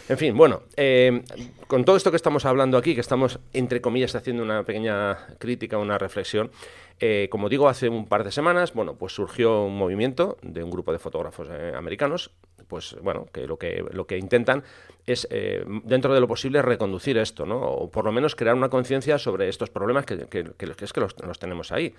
[0.08, 1.22] En fin, bueno, eh,
[1.66, 5.78] con todo esto que estamos hablando aquí, que estamos, entre comillas, haciendo una pequeña crítica,
[5.78, 6.50] una reflexión,
[6.98, 10.70] eh, como digo, hace un par de semanas, bueno, pues surgió un movimiento de un
[10.70, 12.32] grupo de fotógrafos eh, americanos
[12.70, 14.62] pues bueno, que lo que, lo que intentan
[15.04, 17.60] es, eh, dentro de lo posible, reconducir esto, ¿no?
[17.60, 21.38] O por lo menos crear una conciencia sobre estos problemas que, es que los, los
[21.38, 21.94] tenemos ahí.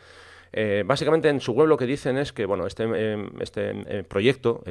[0.53, 4.03] Eh, básicamente en su web lo que dicen es que bueno, este, eh, este eh,
[4.03, 4.61] proyecto,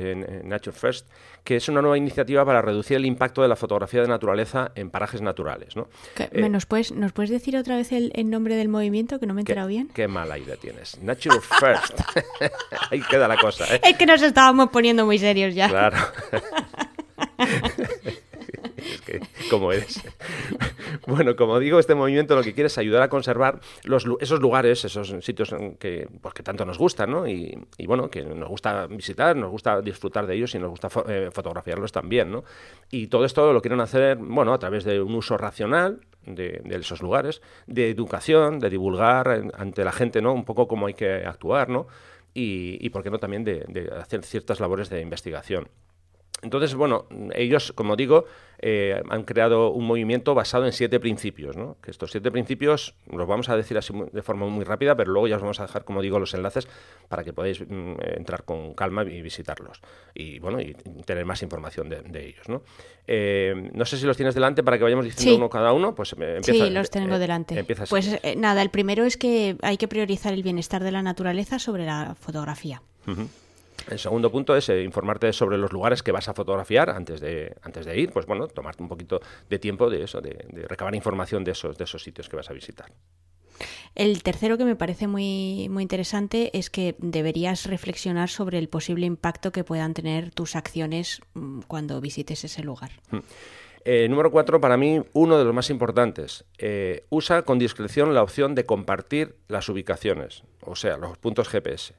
[0.45, 1.09] Nature First,
[1.43, 4.91] que es una nueva iniciativa para reducir el impacto de la fotografía de naturaleza en
[4.91, 5.77] parajes naturales.
[5.77, 5.89] ¿no?
[6.33, 9.43] ¿Nos, puedes, ¿Nos puedes decir otra vez el, nombre del movimiento que no me he
[9.43, 9.89] enterado bien?
[9.95, 11.01] Qué mala idea tienes.
[11.01, 12.01] Nature First.
[12.91, 13.65] Ahí queda la cosa.
[13.77, 15.69] Es que nos estábamos poniendo muy serios ya.
[15.69, 15.97] Claro.
[19.51, 20.03] como eres.
[21.07, 25.15] bueno, como digo, este movimiento lo que quiere es ayudar a conservar esos lugares, esos
[25.25, 27.27] sitios que, pues, tanto nos gustan, ¿no?
[27.27, 31.31] Y, bueno, que nos gusta visitar, nos gusta disfrutar de ellos y nos gusta eh,
[31.33, 32.45] fotografiarlos también, ¿no?
[32.91, 37.03] Y todo esto lo quieren hacer, bueno, a través de un uso racional de, esos
[37.03, 40.33] lugares, de educación, de divulgar ante la gente, ¿no?
[40.33, 41.87] Un poco cómo hay que actuar, ¿no?
[42.33, 45.69] Y, y por qué no también de hacer ciertas labores de investigación.
[46.43, 48.25] Entonces, bueno, ellos, como digo,
[48.63, 51.77] eh, han creado un movimiento basado en siete principios, ¿no?
[51.83, 55.29] Que estos siete principios los vamos a decir así de forma muy rápida, pero luego
[55.29, 56.69] ya os vamos a dejar, como digo, los enlaces
[57.09, 59.81] para que podáis mm, entrar con calma y visitarlos.
[60.15, 60.75] Y, bueno, y
[61.05, 62.63] tener más información de, ellos, ¿no?
[63.07, 66.15] Eh, no sé si los tienes delante para que vayamos diciendo uno cada uno, pues
[66.19, 66.67] eh, empieza.
[66.67, 67.65] Sí, los tengo delante.
[67.89, 71.87] pues nada, el primero es que hay que priorizar el bienestar de la naturaleza sobre
[71.87, 72.83] la fotografía.
[73.91, 77.57] El segundo punto es eh, informarte sobre los lugares que vas a fotografiar antes de,
[77.63, 81.43] antes de ir, pues bueno, tomarte un poquito de tiempo de eso, de, recabar información
[81.43, 82.91] de esos, de esos sitios que vas a visitar.
[83.95, 89.07] El tercero que me parece muy, muy interesante es que deberías reflexionar sobre el posible
[89.07, 92.93] impacto que puedan tener tus acciones mm, cuando visites ese lugar.
[93.11, 93.19] Hmm.
[93.85, 96.45] Eh, número cuatro, para mí, uno de los más importantes.
[96.59, 101.95] Eh, usa con discreción la opción de compartir las ubicaciones, o sea, los puntos GPS.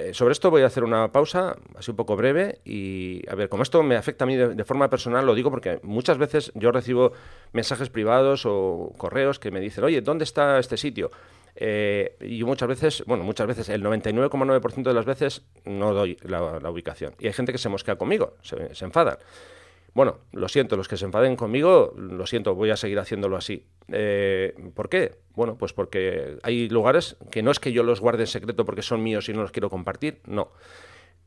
[0.00, 3.50] Eh, sobre esto voy a hacer una pausa, así un poco breve, y a ver,
[3.50, 6.72] como esto me afecta a mí de, forma personal, lo digo porque muchas veces yo
[6.72, 7.12] recibo
[7.52, 11.10] mensajes privados o correos que me dicen, oye, ¿dónde está este sitio?
[11.54, 16.70] Eh, y muchas veces, bueno, muchas veces, el 99,9% de las veces no doy la,
[16.70, 17.14] ubicación.
[17.18, 19.18] Y hay gente que se mosquea conmigo, se, se enfadan.
[19.92, 23.66] Bueno, lo siento, los que se enfaden conmigo, lo siento, voy a seguir haciéndolo así.
[23.88, 25.18] Eh, ¿Por qué?
[25.34, 28.82] Bueno, pues porque hay lugares que no es que yo los guarde en secreto porque
[28.82, 30.52] son míos y no los quiero compartir, no.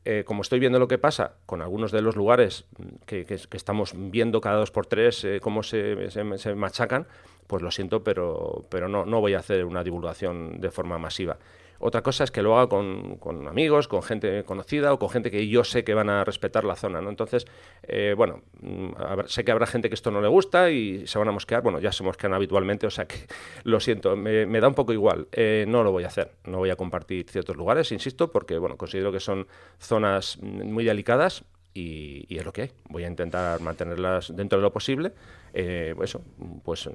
[0.06, 2.66] Eh, como estoy viendo lo que pasa con algunos de los lugares
[3.06, 7.06] que, estamos viendo cada dos por tres, eh, cómo se, se, machacan,
[7.46, 11.38] pues lo siento, pero, pero no, no voy a hacer una divulgación de forma masiva.
[11.86, 15.46] Otra cosa es que lo haga con, amigos, con gente conocida o con gente que
[15.48, 17.10] yo sé que van a respetar la zona, ¿no?
[17.10, 17.44] Entonces,
[17.82, 21.28] eh, bueno, mm, sé que habrá gente que esto no le gusta y se van
[21.28, 21.60] a mosquear.
[21.60, 23.16] Bueno, ya se mosquean habitualmente, o sea que
[23.64, 25.28] lo siento, me, da un poco igual.
[25.30, 26.30] Eh, no lo voy a hacer.
[26.46, 29.46] No voy a compartir ciertos lugares, insisto, porque, bueno, considero que son
[29.78, 31.44] zonas muy delicadas
[31.74, 32.70] y, es lo que hay.
[32.88, 35.12] Voy a intentar mantenerlas dentro de lo posible,
[35.52, 36.22] eh, eso,
[36.64, 36.88] pues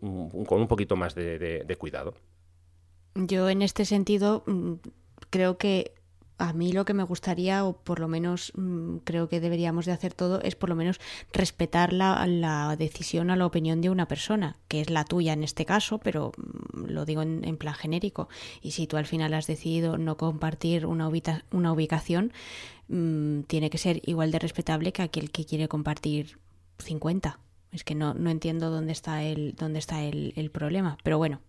[0.00, 2.14] con un poquito más de cuidado.
[3.14, 4.74] Yo en este sentido mm,
[5.30, 5.94] creo que
[6.38, 9.92] a mí lo que me gustaría, o por lo menos mm, creo que deberíamos de
[9.92, 11.00] hacer todo, es por lo menos
[11.32, 15.44] respetar la, la, decisión o la opinión de una persona, que es la tuya en
[15.44, 18.28] este caso, pero mm, lo digo en, plan genérico.
[18.60, 21.08] Y si tú al final has decidido no compartir una,
[21.52, 22.32] una ubicación,
[22.88, 26.38] tiene que ser igual de respetable que aquel que quiere compartir
[26.78, 27.38] 50.
[27.70, 30.98] Es que no, no entiendo dónde está el, dónde está el, el problema.
[31.02, 31.40] Pero bueno,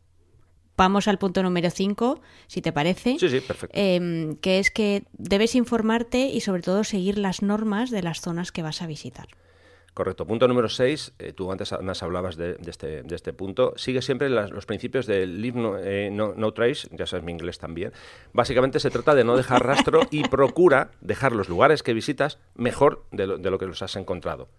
[0.84, 3.18] vamos al punto número 5, si te parece.
[3.18, 3.78] Sí, sí, perfecto.
[3.78, 8.52] Em, que es que debes informarte y sobre todo seguir las normas de las zonas
[8.52, 9.28] que vas a visitar.
[9.94, 10.26] Correcto.
[10.26, 13.74] Punto número 6, eh, tú antes hablabas de, este, de, este, punto.
[13.76, 17.94] Sigue siempre los principios del Leave eh, no, Trace, ya sabes mi inglés también.
[18.34, 23.06] Básicamente se trata de no dejar rastro y procura dejar los lugares que visitas mejor
[23.12, 24.50] de lo, que los has encontrado.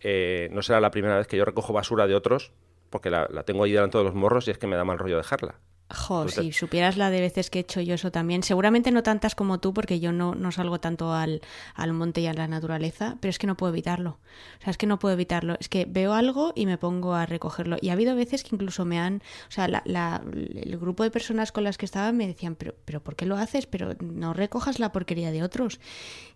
[0.00, 2.50] Eh, no será la primera vez que yo recojo basura de otros
[2.92, 4.98] porque la, la, tengo ahí delante de los morros y es que me da mal
[5.00, 5.56] rollo dejarla.
[5.92, 8.42] Jo, si supieras la de veces que he hecho yo eso también.
[8.42, 11.42] Seguramente no tantas como tú, porque yo no, no salgo tanto al,
[11.74, 14.18] al, monte y a la naturaleza, pero es que no puedo evitarlo.
[14.60, 15.56] O sea, es que no puedo evitarlo.
[15.60, 17.76] Es que veo algo y me pongo a recogerlo.
[17.80, 19.22] Y ha habido veces que incluso me han.
[19.48, 23.02] O sea, la, el grupo de personas con las que estaba me decían, pero, pero
[23.02, 23.66] ¿por qué lo haces?
[23.66, 25.78] Pero no recojas la porquería de otros.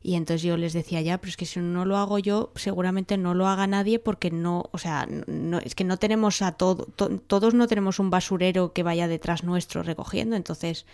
[0.02, 3.16] Y entonces yo les decía, ya, pero es que si no lo hago yo, seguramente
[3.16, 4.68] no lo haga nadie, porque no.
[4.72, 6.84] O sea, no, es que no tenemos a todo.
[7.26, 10.36] todos no tenemos un basurero que vaya detrás nuestro recogiendo.
[10.36, 10.84] Entonces,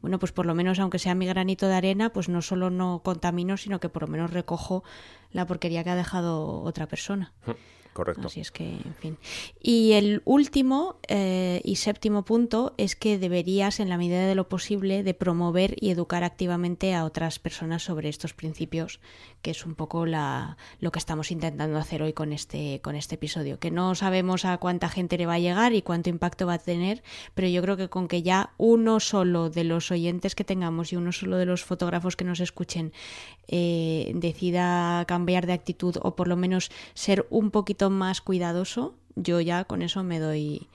[0.00, 3.00] bueno, pues por lo menos, aunque sea mi granito de arena, pues no solo no
[3.02, 4.84] contamino, sino que por lo menos recojo
[5.32, 7.32] la porquería que ha dejado otra persona.
[7.92, 8.28] Correcto.
[8.28, 9.18] Así es que, en fin.
[9.60, 14.48] Y el último eh, y séptimo punto es que deberías, en la medida de lo
[14.48, 19.00] posible, de promover y educar activamente a otras personas sobre estos principios,
[19.42, 23.16] que es un poco la, lo que estamos intentando hacer hoy con este, con este
[23.16, 23.58] episodio.
[23.58, 26.58] Que no sabemos a cuánta gente le va a llegar y cuánto impacto va a
[26.58, 27.02] tener,
[27.34, 30.96] pero yo creo que con que ya uno solo de los oyentes que tengamos y
[30.96, 32.92] uno solo de los fotógrafos que nos escuchen
[33.48, 39.40] eh, decida cambiar de actitud o por lo menos ser un poquito más cuidadoso, yo
[39.40, 40.68] ya con eso me doy,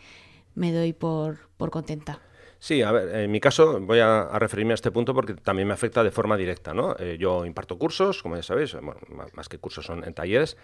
[0.56, 2.20] me doy por, por contenta.
[2.60, 5.74] Sí, a ver, en mi caso voy a, referirme a este punto porque también me
[5.76, 6.96] afecta de forma directa, ¿no?
[6.98, 9.00] Eh, yo imparto cursos, como ya sabéis, bueno,
[9.34, 10.58] más que cursos son en talleres,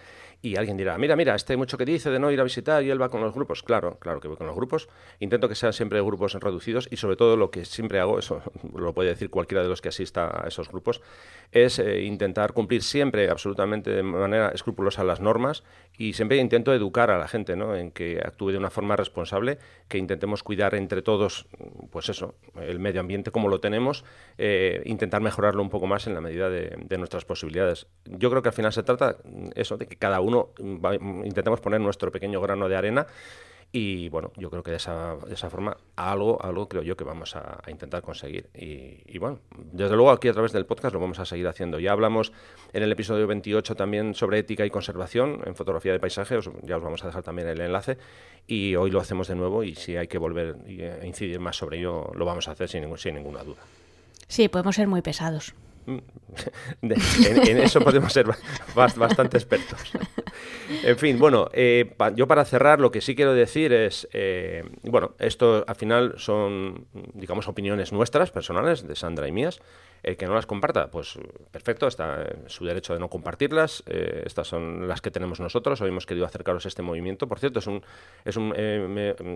[0.44, 2.90] y alguien dirá, mira, mira, este mucho que dice de no ir a visitar y
[2.90, 3.62] él va con los grupos.
[3.62, 4.90] Claro, claro que voy con los grupos.
[5.18, 8.42] Intento que sean siempre grupos reducidos y sobre todo lo que siempre hago, eso
[8.74, 11.00] lo puede decir cualquiera de los que asista a esos grupos,
[11.50, 15.64] es eh, intentar cumplir siempre absolutamente de manera escrupulosa las normas
[15.96, 17.74] y siempre intento educar a la gente, ¿no?
[17.74, 21.46] En que actúe de una forma responsable, que intentemos cuidar entre todos
[21.90, 24.04] pues eso, el medio ambiente como lo tenemos,
[24.36, 27.86] eh, intentar mejorarlo un poco más en la medida de, nuestras posibilidades.
[28.04, 29.16] Yo creo que al final se trata
[29.56, 30.33] eso de que cada uno
[31.24, 33.06] intentemos poner nuestro pequeño grano de arena
[33.76, 37.02] y bueno, yo creo que de esa, de esa forma algo, algo creo yo que
[37.02, 38.48] vamos a, intentar conseguir.
[38.54, 39.40] Y, bueno,
[39.72, 41.80] desde luego aquí a través del podcast lo vamos a seguir haciendo.
[41.80, 42.32] Ya hablamos
[42.72, 46.82] en el episodio 28 también sobre ética y conservación en fotografía de paisaje, ya os
[46.84, 47.98] vamos a dejar también el enlace.
[48.46, 50.54] Y hoy lo hacemos de nuevo y si hay que volver
[51.00, 53.62] a incidir más sobre ello, lo vamos a hacer sin, sin ninguna duda.
[54.28, 55.52] Sí, podemos ser muy pesados.
[56.82, 58.26] en, eso podemos ser
[58.74, 59.92] bastante expertos.
[60.82, 65.14] En fin, bueno, eh, yo para cerrar lo que sí quiero decir es, eh, bueno,
[65.18, 69.60] esto al final son, digamos, opiniones nuestras, personales, de Sandra y mías.
[70.04, 71.18] El que no las comparta, pues
[71.50, 73.82] perfecto, está en su derecho de no compartirlas.
[73.86, 75.80] Eh, estas son las que tenemos nosotros.
[75.80, 77.26] Hoy hemos querido acercaros a este movimiento.
[77.26, 77.82] Por cierto, es un,
[78.24, 78.52] es un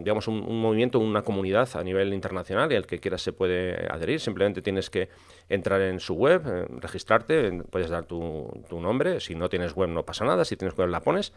[0.05, 4.21] digamos, un, movimiento, una comunidad a nivel internacional y al que quieras se puede adherir.
[4.21, 5.09] Simplemente tienes que
[5.49, 6.43] entrar en su web,
[6.81, 9.21] registrarte, puedes dar tu, tu nombre.
[9.21, 11.33] Si no tienes web no pasa nada, si tienes web la pones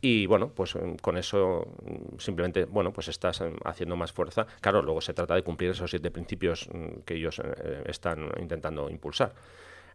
[0.00, 4.46] y bueno, pues mm, con eso mm, simplemente, bueno, pues estás mm, haciendo más fuerza.
[4.60, 6.68] Claro, luego se trata de cumplir esos siete principios
[7.04, 9.34] que ellos eh, están intentando impulsar.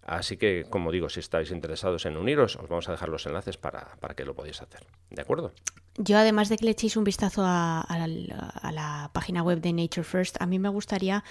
[0.04, 3.58] Así que, como digo, si estáis interesados en uniros, os vamos a dejar los enlaces
[3.58, 4.82] para, para que lo podáis hacer.
[5.10, 5.52] ¿De acuerdo?
[5.98, 10.04] Yo, además de que le echéis un vistazo a, a la página web de Nature
[10.04, 11.24] First, a mí me gustaría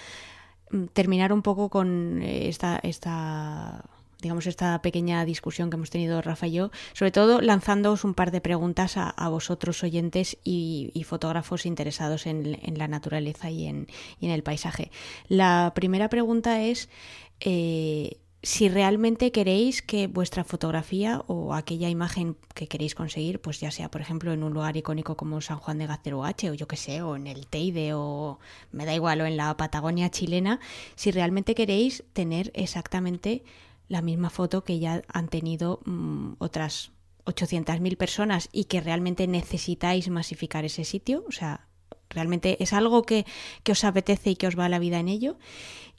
[0.93, 3.85] terminar un poco con esta, esta
[4.25, 8.31] digamos, esta pequeña discusión que hemos tenido Rafa y yo, sobre todo lanzándoos un par
[8.31, 13.87] de preguntas a, vosotros oyentes y, fotógrafos interesados en, la naturaleza y en,
[14.21, 14.91] el paisaje.
[15.29, 16.89] La primera pregunta es
[17.41, 23.71] eh, si realmente queréis que vuestra fotografía o aquella imagen que queréis conseguir, pues ya
[23.71, 26.77] sea, por ejemplo, en un lugar icónico como San Juan de Gaztelugache o yo que
[26.77, 28.39] sé, o en el Teide o
[28.73, 30.61] me da igual, o en la Patagonia chilena,
[30.95, 33.43] si realmente queréis tener exactamente
[33.89, 36.93] la misma foto que ya han tenido mm, otras
[37.27, 41.25] 800.000 personas y que realmente necesitáis masificar ese sitio.
[41.29, 41.67] O sea,
[42.11, 43.25] realmente es algo que,
[43.69, 45.37] os apetece y que os va la vida en ello.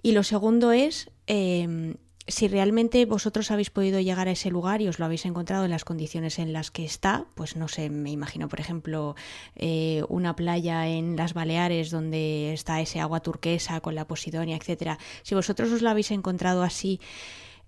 [0.01, 1.95] Y lo segundo es em,
[2.27, 5.71] si realmente vosotros habéis podido llegar a ese lugar y os lo habéis encontrado en
[5.71, 9.15] las condiciones en las que está, pues no sé, me imagino, por ejemplo,
[9.55, 14.97] eh, una playa en las Baleares donde está ese agua turquesa con la Posidonia, etcétera.
[15.21, 16.99] Si vosotros os lo habéis encontrado así,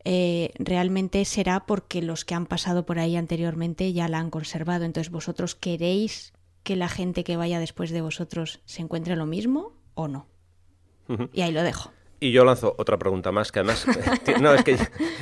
[0.04, 4.86] eh, realmente será porque los que han pasado por ahí anteriormente ya la han conservado.
[4.86, 6.34] Entonces, ¿vosotros queréis
[6.64, 10.28] que la gente que vaya después de vosotros se encuentre lo mismo o no?
[11.32, 11.92] Y ahí lo dejo.
[12.20, 13.86] Y yo lanzo otra pregunta más, que además,
[14.42, 14.78] no, es que,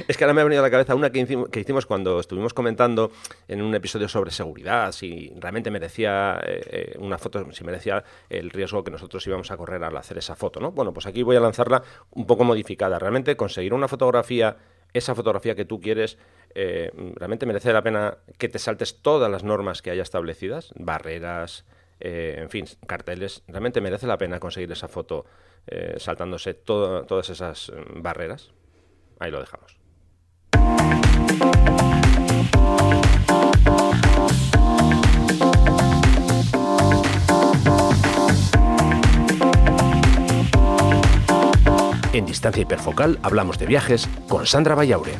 [0.07, 2.21] es que ahora me ha venido a la cabeza una que hicimos, que hicimos cuando
[2.21, 3.11] estuvimos comentando
[3.49, 8.49] en un episodio sobre seguridad, si realmente merecía eh, eh, una foto, si merecía el
[8.49, 10.71] riesgo que nosotros íbamos a correr al hacer esa foto, ¿no?
[10.71, 12.97] Bueno, pues aquí voy a lanzarla un poco modificada.
[12.97, 14.55] Realmente conseguir una fotografía
[14.95, 16.17] esa fotografía que tú quieres,
[16.53, 21.65] eh, realmente merece la pena que te saltes todas las normas que haya establecidas, barreras,
[21.99, 23.43] eh, en fin, carteles.
[23.47, 25.25] Realmente merece la pena conseguir esa foto
[25.67, 28.51] eh, saltándose todas esas mm, barreras.
[29.19, 29.79] Ahí lo dejamos.
[42.13, 45.11] En Distancia Hiperfocal hablamos de viajes con Sandra Vallaure.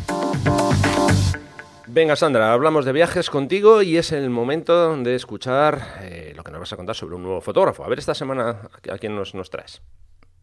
[1.96, 6.52] Venga, Sandra, hablamos de viajes contigo y es el momento de escuchar eh, lo que
[6.52, 7.86] nos vas a contar sobre un nuevo fotógrafo.
[7.86, 9.82] A ver, esta semana, ¿a quién nos, nos traes?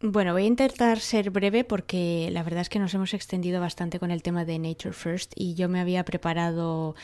[0.00, 3.98] Bueno, voy a intentar ser breve porque la verdad es que nos hemos extendido bastante
[3.98, 6.94] con el tema de Nature First y yo me había preparado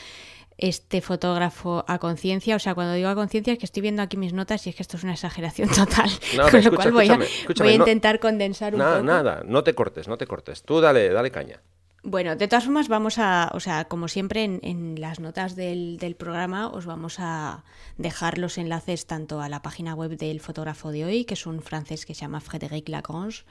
[0.57, 2.55] este fotógrafo a conciencia.
[2.55, 4.75] O sea, cuando digo a conciencia es que estoy viendo aquí mis notas y es
[4.75, 6.09] que esto es una exageración total.
[6.49, 7.19] Con lo cual voy, a,
[7.55, 9.05] voy a, intentar condensar un nada, poco.
[9.05, 10.63] Nada, no te cortes, no te cortes.
[10.63, 11.61] Tú dale, dale caña.
[12.03, 16.15] Bueno, de todas formas vamos a, o sea, como siempre en, las notas del, del,
[16.15, 17.65] programa os vamos a
[17.97, 21.61] dejar los enlaces tanto a la página web del fotógrafo de hoy, que es un
[21.61, 23.43] francés que se llama Frédéric Lagrange,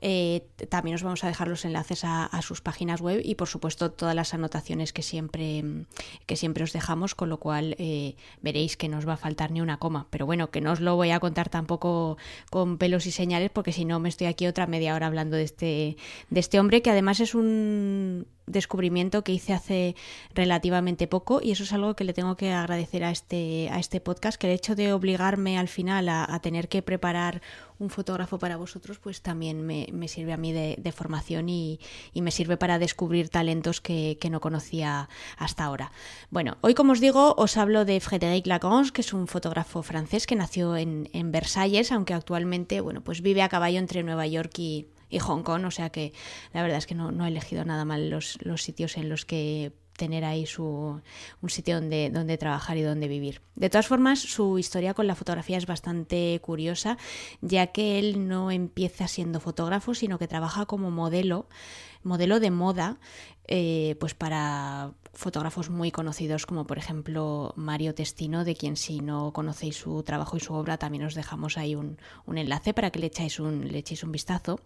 [0.00, 3.90] eh, también os vamos a dejar los enlaces a, sus páginas web y por supuesto
[3.90, 5.62] todas las anotaciones que siempre,
[6.24, 9.50] que siempre os dejamos, con lo cual eh, veréis que no os va a faltar
[9.50, 10.06] ni una coma.
[10.08, 12.16] Pero bueno, que no os lo voy a contar tampoco
[12.50, 15.42] con pelos y señales, porque si no me estoy aquí otra media hora hablando de
[15.42, 15.96] este,
[16.30, 17.89] de este hombre, que además es un
[18.50, 19.96] descubrimiento que hice hace
[20.34, 24.00] relativamente poco y eso es algo que le tengo que agradecer a este, a este
[24.00, 27.42] podcast, que el hecho de obligarme al final a, tener que preparar
[27.78, 31.80] un fotógrafo para vosotros, pues también me, sirve a mí de, formación y,
[32.14, 35.90] me sirve para descubrir talentos que, no conocía hasta ahora.
[36.30, 40.26] Bueno, hoy como os digo, os hablo de Frédéric Lagrange, que es un fotógrafo francés
[40.26, 44.56] que nació en, en Versalles, aunque actualmente bueno, pues vive a caballo entre Nueva York
[44.58, 46.12] y, y Hong Kong, o sea que
[46.52, 49.26] la verdad es que no, no he elegido nada mal los, los sitios en los
[49.26, 50.98] que tener ahí su,
[51.42, 53.42] un sitio donde, donde trabajar y donde vivir.
[53.54, 56.96] De todas formas, su historia con la fotografía es bastante curiosa,
[57.42, 61.48] ya que él no empieza siendo fotógrafo, sino que trabaja como modelo,
[62.02, 62.98] modelo de moda,
[63.46, 69.32] eh, pues para fotógrafos muy conocidos como por ejemplo Mario Testino, de quien si no
[69.34, 73.00] conocéis su trabajo y su obra también os dejamos ahí un, un enlace para que
[73.00, 74.60] le echáis un, le echéis un vistazo.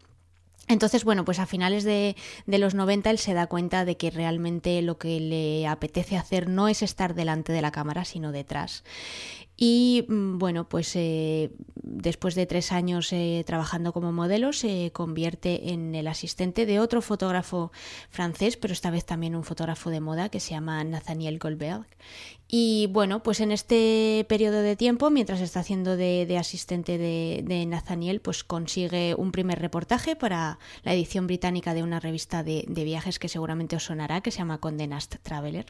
[0.66, 4.80] Entonces, bueno, pues a finales de, los 90 él se da cuenta de que realmente
[4.80, 8.82] lo que le apetece hacer no es estar delante de la cámara, sino detrás.
[9.56, 15.72] Y mm, bueno, pues eh, después de tres años eh, trabajando como modelo, se convierte
[15.72, 17.70] en el asistente de otro fotógrafo
[18.08, 21.86] francés, pero esta vez también un fotógrafo de moda que se llama Nathaniel Goldberg.
[22.56, 28.20] Y bueno, pues en este periodo de tiempo, mientras está haciendo de, asistente de, Nathaniel,
[28.20, 33.28] pues consigue un primer reportaje para la edición británica de una revista de, viajes que
[33.28, 35.66] seguramente os sonará, que se llama Condé Nast Traveler.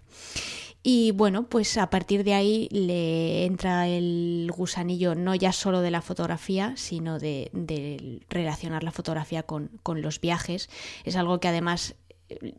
[0.82, 5.91] Y bueno, pues a partir de ahí le entra el gusanillo no ya solo de
[5.91, 10.68] la fotografía, sino de, relacionar la fotografía con, con los viajes.
[11.05, 11.95] Es algo que además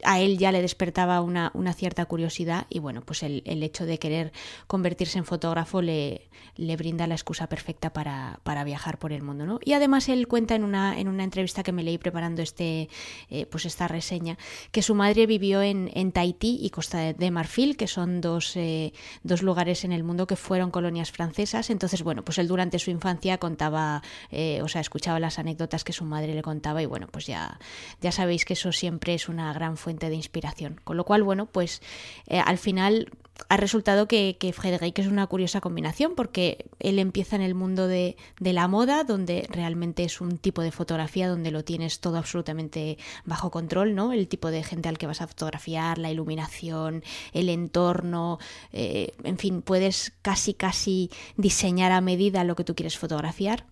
[0.04, 4.32] a él ya le despertaba una, cierta curiosidad y bueno, pues el, hecho de querer
[4.68, 9.60] convertirse en fotógrafo le, le brinda la excusa perfecta para, viajar por el mundo, ¿no?
[9.64, 12.90] Y además él cuenta en una, en una entrevista que me leí preparando este,
[13.30, 14.38] eh, pues esta reseña,
[14.72, 18.94] que su madre vivió en, en Tahití y Costa de Marfil, que son dos, eh,
[19.24, 21.70] dos, lugares en el mundo que fueron colonias francesas.
[21.70, 24.02] Entonces, bueno, pues él durante su infancia contaba,
[24.32, 27.60] eh, o sea, escuchaba las anécdotas que su madre le contaba y bueno, pues ya,
[28.02, 30.80] ya sabéis que eso siempre es una gran fuente de inspiración.
[30.84, 31.82] Con lo cual, bueno, pues
[32.28, 33.12] eh, al final
[33.50, 38.16] ha resultado que, que es una curiosa combinación porque él empieza en el mundo de,
[38.40, 43.52] la moda, donde realmente es un tipo de fotografía donde lo tienes todo absolutamente bajo
[43.52, 44.14] control, ¿no?
[44.14, 47.04] El tipo de gente al que vas a fotografiar, la iluminación,
[47.34, 48.40] el entorno,
[48.72, 53.66] eh, en fin, puedes casi casi diseñar a medida lo que tú quieres fotografiar.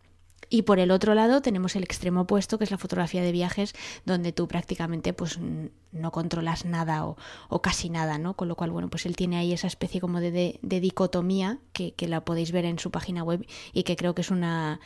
[0.49, 3.73] Y por el otro lado tenemos el extremo opuesto, que es la fotografía de viajes,
[4.05, 5.39] donde tú prácticamente pues
[5.93, 8.35] no controlas nada o, casi nada, ¿no?
[8.35, 12.25] Con lo cual, bueno, pues él tiene ahí esa especie como de, dicotomía que, la
[12.25, 14.81] podéis ver en su página web y que creo que es una,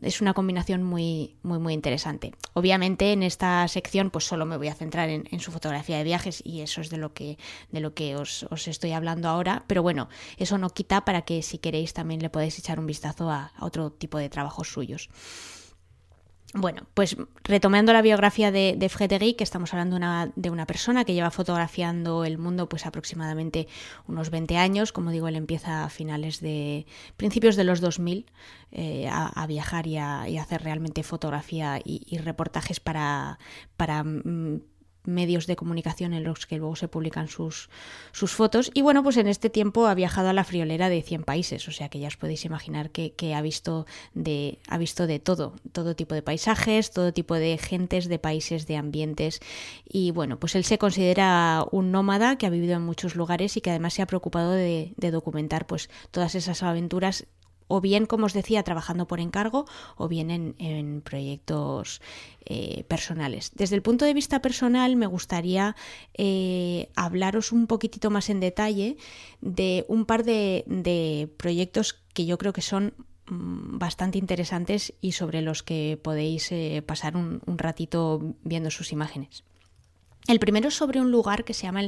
[0.00, 2.32] es una combinación muy, muy, muy interesante.
[2.54, 6.42] Obviamente en esta sección pues solo me voy a centrar en, su fotografía de viajes
[6.44, 7.38] y eso es de lo que,
[7.70, 10.08] de lo que os, os, estoy hablando ahora, pero bueno,
[10.38, 13.64] eso no quita para que si queréis también le podáis echar un vistazo a, a
[13.64, 14.68] otro tipo de trabajos
[16.52, 19.98] bueno, pues retomando la biografía de, de Frédéric, estamos hablando
[20.34, 23.68] de una persona que lleva fotografiando el mundo pues aproximadamente
[24.08, 24.90] unos 20 años.
[24.92, 26.86] Como digo, él empieza a finales de
[27.16, 28.26] principios de los 2000
[28.72, 33.38] eh, a, viajar y a, hacer realmente fotografía y, reportajes para,
[33.76, 34.60] para mm,
[35.04, 37.70] medios de comunicación en los que luego se publican sus,
[38.12, 38.70] sus fotos.
[38.74, 41.72] Y bueno, pues en este tiempo ha viajado a la friolera de 100 países, o
[41.72, 45.96] sea que ya os podéis imaginar que, ha, visto de, ha visto de todo, todo
[45.96, 49.40] tipo de paisajes, todo tipo de gentes, de países, de ambientes.
[49.84, 53.60] Y bueno, pues él se considera un nómada que ha vivido en muchos lugares y
[53.60, 57.26] que además se ha preocupado de, de documentar pues todas esas aventuras
[57.70, 59.64] o bien, como os decía, trabajando por encargo
[59.96, 62.02] o bien en, proyectos
[62.44, 63.52] eh, personales.
[63.54, 65.76] Desde el punto de vista personal, me gustaría
[66.14, 68.96] eh, hablaros un poquitito más en detalle
[69.40, 72.92] de un par de, proyectos que yo creo que son
[73.26, 79.44] mm, bastante interesantes y sobre los que podéis eh, pasar un ratito viendo sus imágenes.
[80.30, 81.82] El primero es sobre un lugar que se llama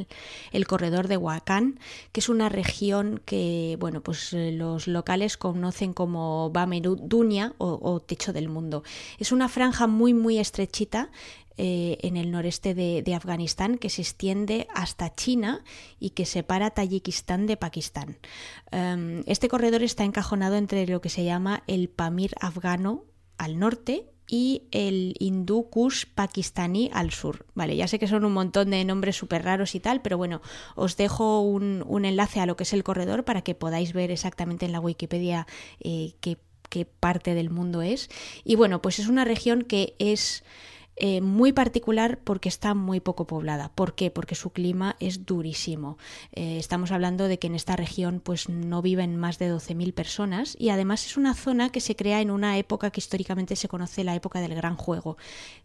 [0.53, 1.78] el, Corredor de Huacán,
[2.12, 8.01] que es una región que, bueno, pues eh, los locales conocen como Bamerudunia o, o
[8.01, 8.82] Techo del Mundo.
[9.18, 11.11] Es una franja muy, muy estrechita
[11.59, 15.62] eh, en el noreste de, Afganistán que se extiende hasta China
[16.01, 18.16] y que separa Tayikistán de Pakistán.
[18.70, 23.05] Em, este corredor está encajonado entre lo que se llama el Pamir afgano
[23.36, 27.47] al norte y el hindú Kush pakistaní al sur.
[27.55, 30.41] Vale, ya sé que son un montón de nombres súper raros y tal, pero bueno,
[30.75, 34.66] os dejo un, enlace a lo que es el corredor para que podáis ver exactamente
[34.66, 35.47] en la Wikipedia
[35.81, 38.09] eh, qué, qué parte del mundo es.
[38.45, 40.45] Y bueno, pues es una región que es
[40.97, 43.70] eh, muy particular porque está muy poco poblada.
[43.74, 44.11] ¿Por qué?
[44.11, 45.97] Porque su clima es durísimo.
[46.32, 50.55] Eh, estamos hablando de que en esta región pues no viven más de 12.000 personas
[50.59, 54.05] y además es una zona que se crea en una época que históricamente se conoce
[54.05, 55.16] la época del Gran Juego.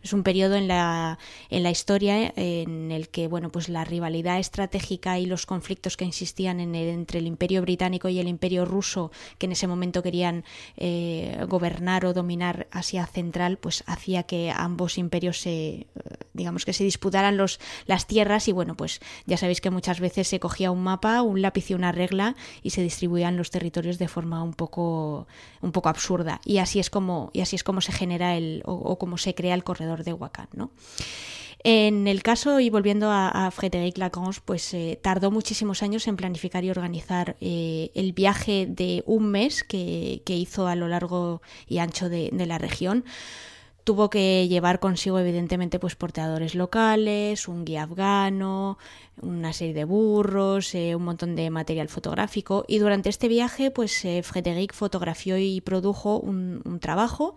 [0.01, 1.19] Es un periodo en la,
[1.49, 6.05] en la historia en el que bueno, pues la rivalidad estratégica y los conflictos que
[6.05, 10.45] existían en entre el Imperio Británico y el Imperio Ruso, que en ese momento querían
[10.77, 15.87] eh, gobernar o dominar Asia Central, pues hacía que ambos imperios se,
[16.37, 20.27] digamos que se disputaran los, las tierras y bueno, pues ya sabéis que muchas veces
[20.27, 24.07] se cogía un mapa, un lápiz y una regla y se distribuían los territorios de
[24.07, 25.27] forma un poco,
[25.61, 28.97] un poco absurda y así es como, y así es como se genera el, o,
[28.97, 30.71] como se crea el corredor de Huacán, ¿no?
[31.63, 36.63] En el caso, y volviendo a, Frédéric Lagrange, pues eh, tardó muchísimos años en planificar
[36.63, 42.09] y organizar eh, el viaje de un mes que, hizo a lo largo y ancho
[42.09, 43.03] de la región
[43.87, 48.77] tuvo que llevar consigo evidentemente pues porteadores locales, un guía afgano,
[49.21, 52.65] una serie de burros, eh, un montón de material fotográfico.
[52.67, 57.35] Y durante este viaje pues eh, Frédéric fotografió y produjo un, un trabajo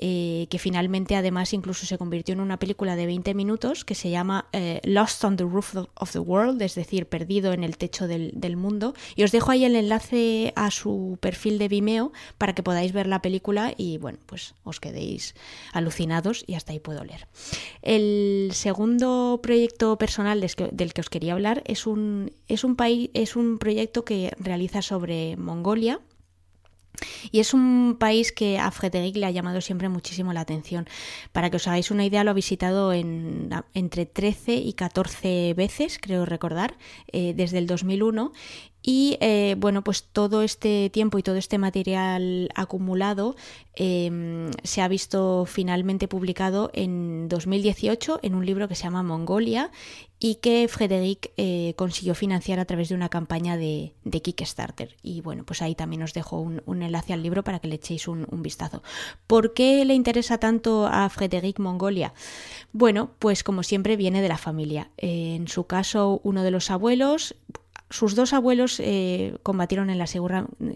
[0.00, 4.10] eh, que finalmente además incluso se convirtió en una película de 20 minutos que se
[4.10, 8.06] llama eh, Lost on the Roof of the World, es decir, perdido en el techo
[8.06, 8.94] del, mundo.
[9.14, 13.06] Y os dejo ahí el enlace a su perfil de Vimeo para que podáis ver
[13.06, 15.34] la película y bueno, pues os quedéis
[15.72, 17.26] alucinados y hasta ahí puedo leer.
[17.82, 23.36] El segundo proyecto personal del que os quería hablar es un, es un, país, es
[23.36, 26.00] un proyecto que realiza sobre Mongolia
[27.30, 30.86] y es un país que a Frederic le ha llamado siempre muchísimo la atención.
[31.32, 35.98] Para que os hagáis una idea, lo ha visitado en, entre 13 y 14 veces,
[36.00, 36.76] creo recordar,
[37.12, 38.32] eh, desde el 2001
[38.82, 43.36] y eh, bueno, pues todo este tiempo y todo este material acumulado
[43.74, 49.70] em, se ha visto finalmente publicado en 2018 en un libro que se llama Mongolia
[50.20, 54.96] y que Frederic eh, consiguió financiar a través de una campaña de, Kickstarter.
[55.02, 58.08] Y bueno, pues ahí también os dejo un, enlace al libro para que le echéis
[58.08, 58.82] un, vistazo.
[59.26, 62.14] ¿Por qué le interesa tanto a Frederic Mongolia?
[62.72, 64.90] Bueno, pues como siempre viene de la familia.
[64.96, 67.36] en su caso, uno de los abuelos
[67.90, 70.06] sus dos abuelos eh, combatieron en la,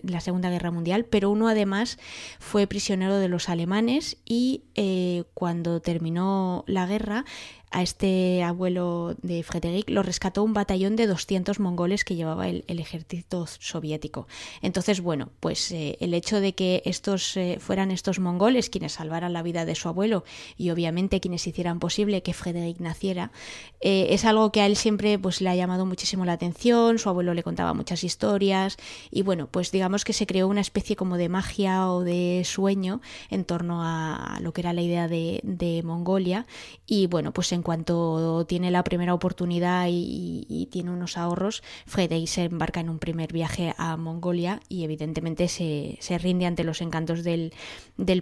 [0.03, 1.99] la, Segunda Guerra Mundial, pero uno además
[2.39, 7.25] fue prisionero de los alemanes y eh, cuando terminó la guerra
[7.73, 12.65] a este abuelo de Frederic lo rescató un batallón de 200 mongoles que llevaba el,
[12.69, 14.27] ejército soviético.
[14.61, 19.33] Entonces, bueno, pues eh, el hecho de que estos eh, fueran estos mongoles quienes salvaran
[19.33, 20.25] la vida de su abuelo
[20.57, 23.33] y obviamente quienes hicieran posible que Frederic naciera,
[23.81, 27.09] eh, es algo que a él siempre pues, le ha llamado muchísimo la atención, su
[27.09, 28.77] abuelo le contaba muchas historias
[29.11, 33.01] y bueno, pues digamos que se creó una especie como de magia o de sueño
[33.31, 35.41] en torno a, lo que era la idea de,
[35.85, 36.47] Mongolia
[36.87, 42.27] y bueno, pues en en cuanto tiene la primera oportunidad y, tiene unos ahorros, Fredei
[42.27, 47.23] se embarca en un primer viaje a Mongolia y evidentemente se, rinde ante los encantos
[47.23, 47.53] del,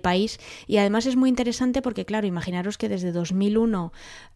[0.03, 0.38] país.
[0.66, 3.93] Y además es muy interesante porque, claro, imaginaros que desde 2001,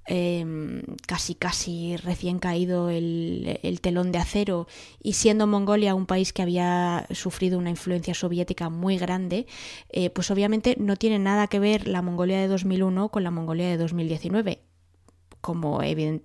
[0.06, 4.66] em, casi casi recién caído el, telón de acero
[5.02, 9.46] y siendo Mongolia un país que había sufrido una influencia soviética muy grande,
[9.90, 13.68] eh, pues obviamente no tiene nada que ver la Mongolia de 2001 con la Mongolia
[13.68, 14.73] de 2019
[15.44, 15.80] como,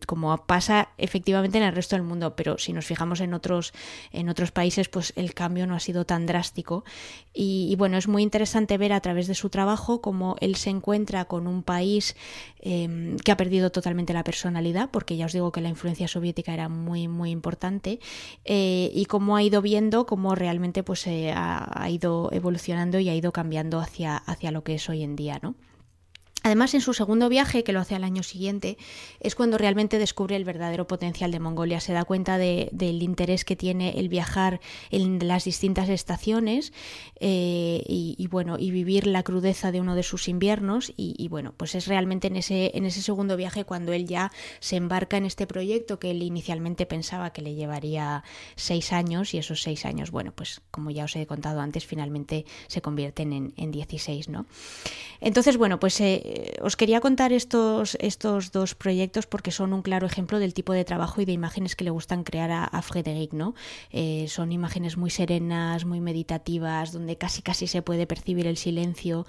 [0.07, 3.73] como pasa efectivamente en el resto del mundo, pero si nos fijamos en otros,
[4.13, 6.85] en otros países, pues el cambio no ha sido tan drástico.
[7.33, 11.25] Y, bueno, es muy interesante ver a través de su trabajo cómo él se encuentra
[11.25, 12.15] con un país
[12.61, 16.53] em, que ha perdido totalmente la personalidad, porque ya os digo que la influencia soviética
[16.53, 17.99] era muy, muy importante,
[18.45, 23.15] eh, y cómo ha ido viendo cómo realmente pues, ha, ha ido evolucionando y ha
[23.15, 25.55] ido cambiando hacia, hacia lo que es hoy en día, ¿no?
[26.43, 28.77] Además, en su segundo viaje, que lo hace al año siguiente,
[29.19, 31.81] es cuando realmente descubre el verdadero potencial de Mongolia.
[31.81, 36.71] Se da cuenta del interés que tiene el viajar en las distintas estaciones
[37.19, 40.93] eh, y, bueno, y vivir la crudeza de uno de sus inviernos.
[40.95, 44.31] Y, bueno, pues es realmente en ese, en ese segundo viaje cuando él ya
[44.61, 48.23] se embarca en este proyecto que él inicialmente pensaba que le llevaría
[48.55, 52.45] seis años y esos seis años, bueno, pues como ya os he contado antes, finalmente
[52.67, 54.45] se convierten en, en 16, ¿no?
[55.21, 59.81] Entonces, bueno, pues eh, eh, os quería contar estos, estos dos proyectos porque son un
[59.81, 62.83] claro ejemplo del tipo de trabajo y de imágenes que le gustan crear a, a
[62.83, 63.55] Frederick, ¿no?
[63.89, 69.25] Eh, son imágenes muy serenas, muy meditativas, donde casi casi se puede percibir el silencio.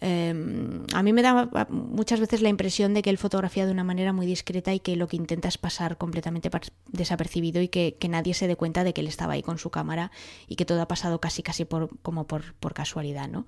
[0.00, 3.84] Em, a mí me da muchas veces la impresión de que él fotografía de una
[3.84, 6.50] manera muy discreta y que lo que intenta es pasar completamente
[6.86, 10.10] desapercibido y que, nadie se dé cuenta de que él estaba ahí con su cámara
[10.46, 13.46] y que todo ha pasado casi casi por, como por, por casualidad, ¿no?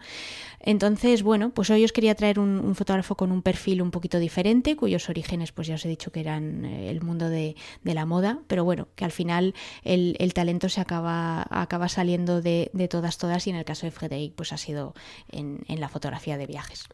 [0.61, 2.75] Entonces, bueno, pues hoy os quería traer un, un
[3.17, 6.65] con un perfil un poquito diferente, cuyos orígenes, pues ya os he dicho que eran
[6.65, 11.47] eh, el mundo de, la moda, pero bueno, que al final el, talento se acaba,
[11.51, 14.95] acaba saliendo de, todas, todas, y en el caso de Frederic, pues ha sido
[15.29, 16.89] en, la fotografía de viajes.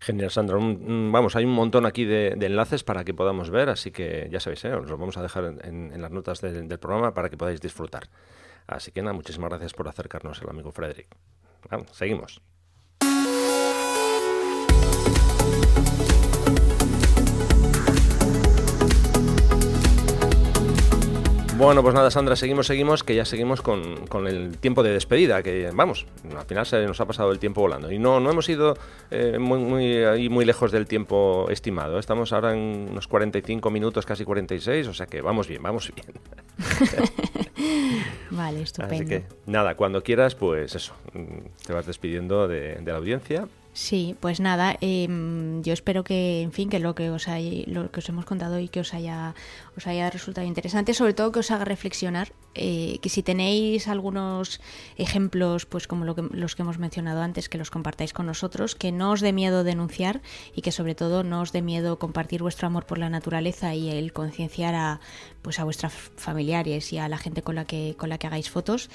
[0.00, 0.56] Genial, Sandra.
[0.58, 4.64] vamos, hay un montón aquí de, enlaces para que podamos ver, así que ya sabéis,
[4.64, 4.72] ¿eh?
[4.72, 8.08] os los vamos a dejar en, las notas del programa para que podáis disfrutar.
[8.66, 11.08] Así que nada, muchísimas gracias por acercarnos al amigo Frederick.
[11.70, 12.40] Vamos, seguimos.
[21.64, 25.42] Bueno, pues nada, Sandra, seguimos, seguimos, que ya seguimos con, con, el tiempo de despedida,
[25.42, 26.04] que vamos,
[26.36, 27.90] al final se nos ha pasado el tiempo volando.
[27.90, 28.76] Y no, no hemos ido
[29.10, 31.98] eh, muy, muy, muy lejos del tiempo estimado.
[31.98, 36.18] Estamos ahora en unos 45 minutos, casi 46, o sea que vamos bien, vamos bien.
[38.30, 38.94] vale, estupendo.
[38.96, 40.92] Así que nada, cuando quieras, pues eso,
[41.66, 46.52] te vas despidiendo de, de la audiencia Sí, pues nada, em, yo espero que, en
[46.52, 49.34] fin, que lo que os hay, lo que os hemos contado y que os haya,
[49.76, 54.60] os haya resultado interesante, sobre todo que os haga reflexionar, eh, que si tenéis algunos
[54.96, 58.76] ejemplos, pues como lo que, los que hemos mencionado antes, que los compartáis con nosotros,
[58.76, 60.22] que no os dé miedo denunciar
[60.54, 63.90] y que sobre todo no os dé miedo compartir vuestro amor por la naturaleza y
[63.90, 65.00] el concienciar a,
[65.42, 68.50] pues a vuestros familiares y a la gente con la que, con la que hagáis
[68.50, 68.88] fotos,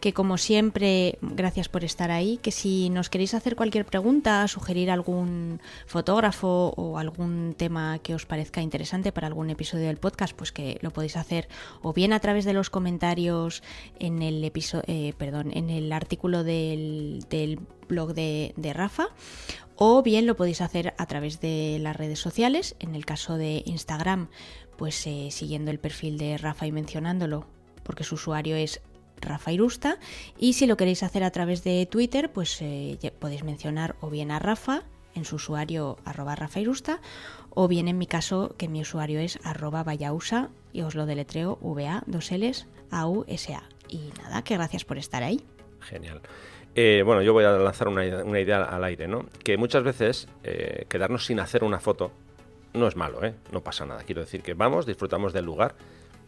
[0.00, 4.90] que como siempre, gracias por estar ahí, que si nos queréis hacer cualquier pregunta, sugerir
[4.90, 10.52] algún fotógrafo o algún tema que os parezca interesante para algún episodio del podcast, pues
[10.52, 11.48] que lo podéis hacer
[11.82, 13.62] o bien a través de los comentarios
[13.98, 17.24] en el eh, perdón, en el artículo del,
[17.88, 19.08] blog de, Rafa
[19.76, 23.62] o bien lo podéis hacer a través de las redes sociales, en el caso de
[23.66, 24.28] Instagram,
[24.76, 27.46] pues eh, siguiendo el perfil de Rafa y mencionándolo,
[27.82, 28.80] porque su usuario es
[29.22, 29.98] Rafa Irusta.
[30.38, 34.30] Y si lo queréis hacer a través de Twitter, pues eh, podéis mencionar o bien
[34.30, 34.82] a Rafa
[35.14, 37.00] en su usuario arroba Rafa Irusta,
[37.50, 41.58] o bien en mi caso que mi usuario es arroba vayausa y os lo deletreo
[41.60, 43.62] VA, dos L's, A, U, S, A.
[43.88, 45.42] Y nada, que gracias por estar ahí.
[45.80, 46.22] Genial.
[46.74, 49.26] Eh, bueno, yo voy a lanzar una, idea al aire, ¿no?
[49.44, 52.12] Que muchas veces eh, quedarnos sin hacer una foto
[52.72, 53.20] no es malo.
[53.50, 54.02] No pasa nada.
[54.04, 55.74] Quiero decir que vamos, disfrutamos del lugar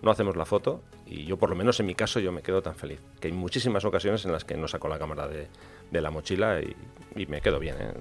[0.04, 2.62] no hacemos la foto y yo por lo menos en mi caso yo me quedo
[2.62, 3.00] tan feliz.
[3.20, 5.48] Que hay muchísimas ocasiones en las que no saco la cámara de,
[5.90, 7.76] la mochila y, me quedo bien.
[7.78, 7.92] ¿eh?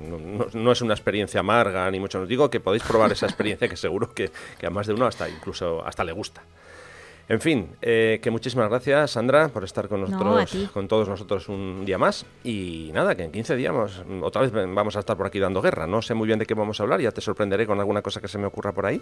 [0.54, 2.22] No, es una experiencia amarga ni mucho.
[2.22, 5.06] Os digo que podéis probar esa experiencia que seguro que, que a más de uno
[5.06, 6.44] hasta incluso hasta le gusta.
[7.30, 11.86] En fin, eh, que muchísimas gracias, Sandra, por estar con nosotros, con todos nosotros un
[11.86, 12.26] día más.
[12.44, 13.74] Y nada, que en 15 días
[14.22, 15.88] otra vez vamos a estar por aquí dando guerra.
[15.88, 18.20] No sé muy bien de qué vamos a hablar, ya te sorprenderé con alguna cosa
[18.20, 19.02] que se me ocurra por ahí.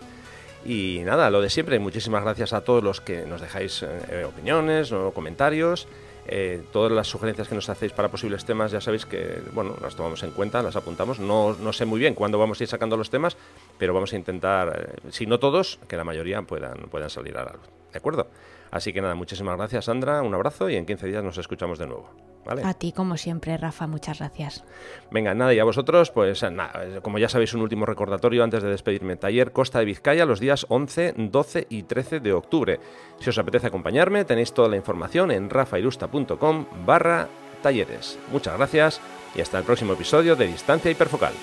[0.66, 4.92] Y nada, lo de siempre, muchísimas gracias a todos los que nos dejáis eh, opiniones
[4.92, 5.88] o comentarios.
[6.28, 9.96] Eh, todas las sugerencias que nos hacéis para posibles temas ya sabéis que bueno las
[9.96, 11.20] tomamos en cuenta, las apuntamos.
[11.20, 13.36] No, no sé muy bien cuándo vamos a ir sacando los temas,
[13.80, 17.54] pero vamos a intentar, si no todos, que la mayoría puedan, puedan salir a la
[17.54, 17.81] luz.
[17.92, 18.28] ¿De acuerdo?
[18.72, 21.88] Así que nada, muchísimas gracias Sandra, un abrazo y en 15 días nos escuchamos de
[21.88, 22.10] nuevo.
[22.46, 22.64] ¿Vale?
[22.66, 24.64] A ti, como siempre, Rafa, muchas gracias.
[25.12, 28.70] Venga, nada, y a vosotros, pues nada, como ya sabéis, un último recordatorio antes de
[28.70, 29.16] despedirme.
[29.16, 32.80] Taller Costa de Vizcaya los días 11, 12 y 13 de octubre.
[33.20, 37.28] Si os apetece acompañarme, tenéis toda la información en rafairusta.com barra
[37.62, 38.18] talleres.
[38.32, 39.02] Muchas gracias
[39.36, 41.34] y hasta el próximo episodio de Distancia Hiperfocal.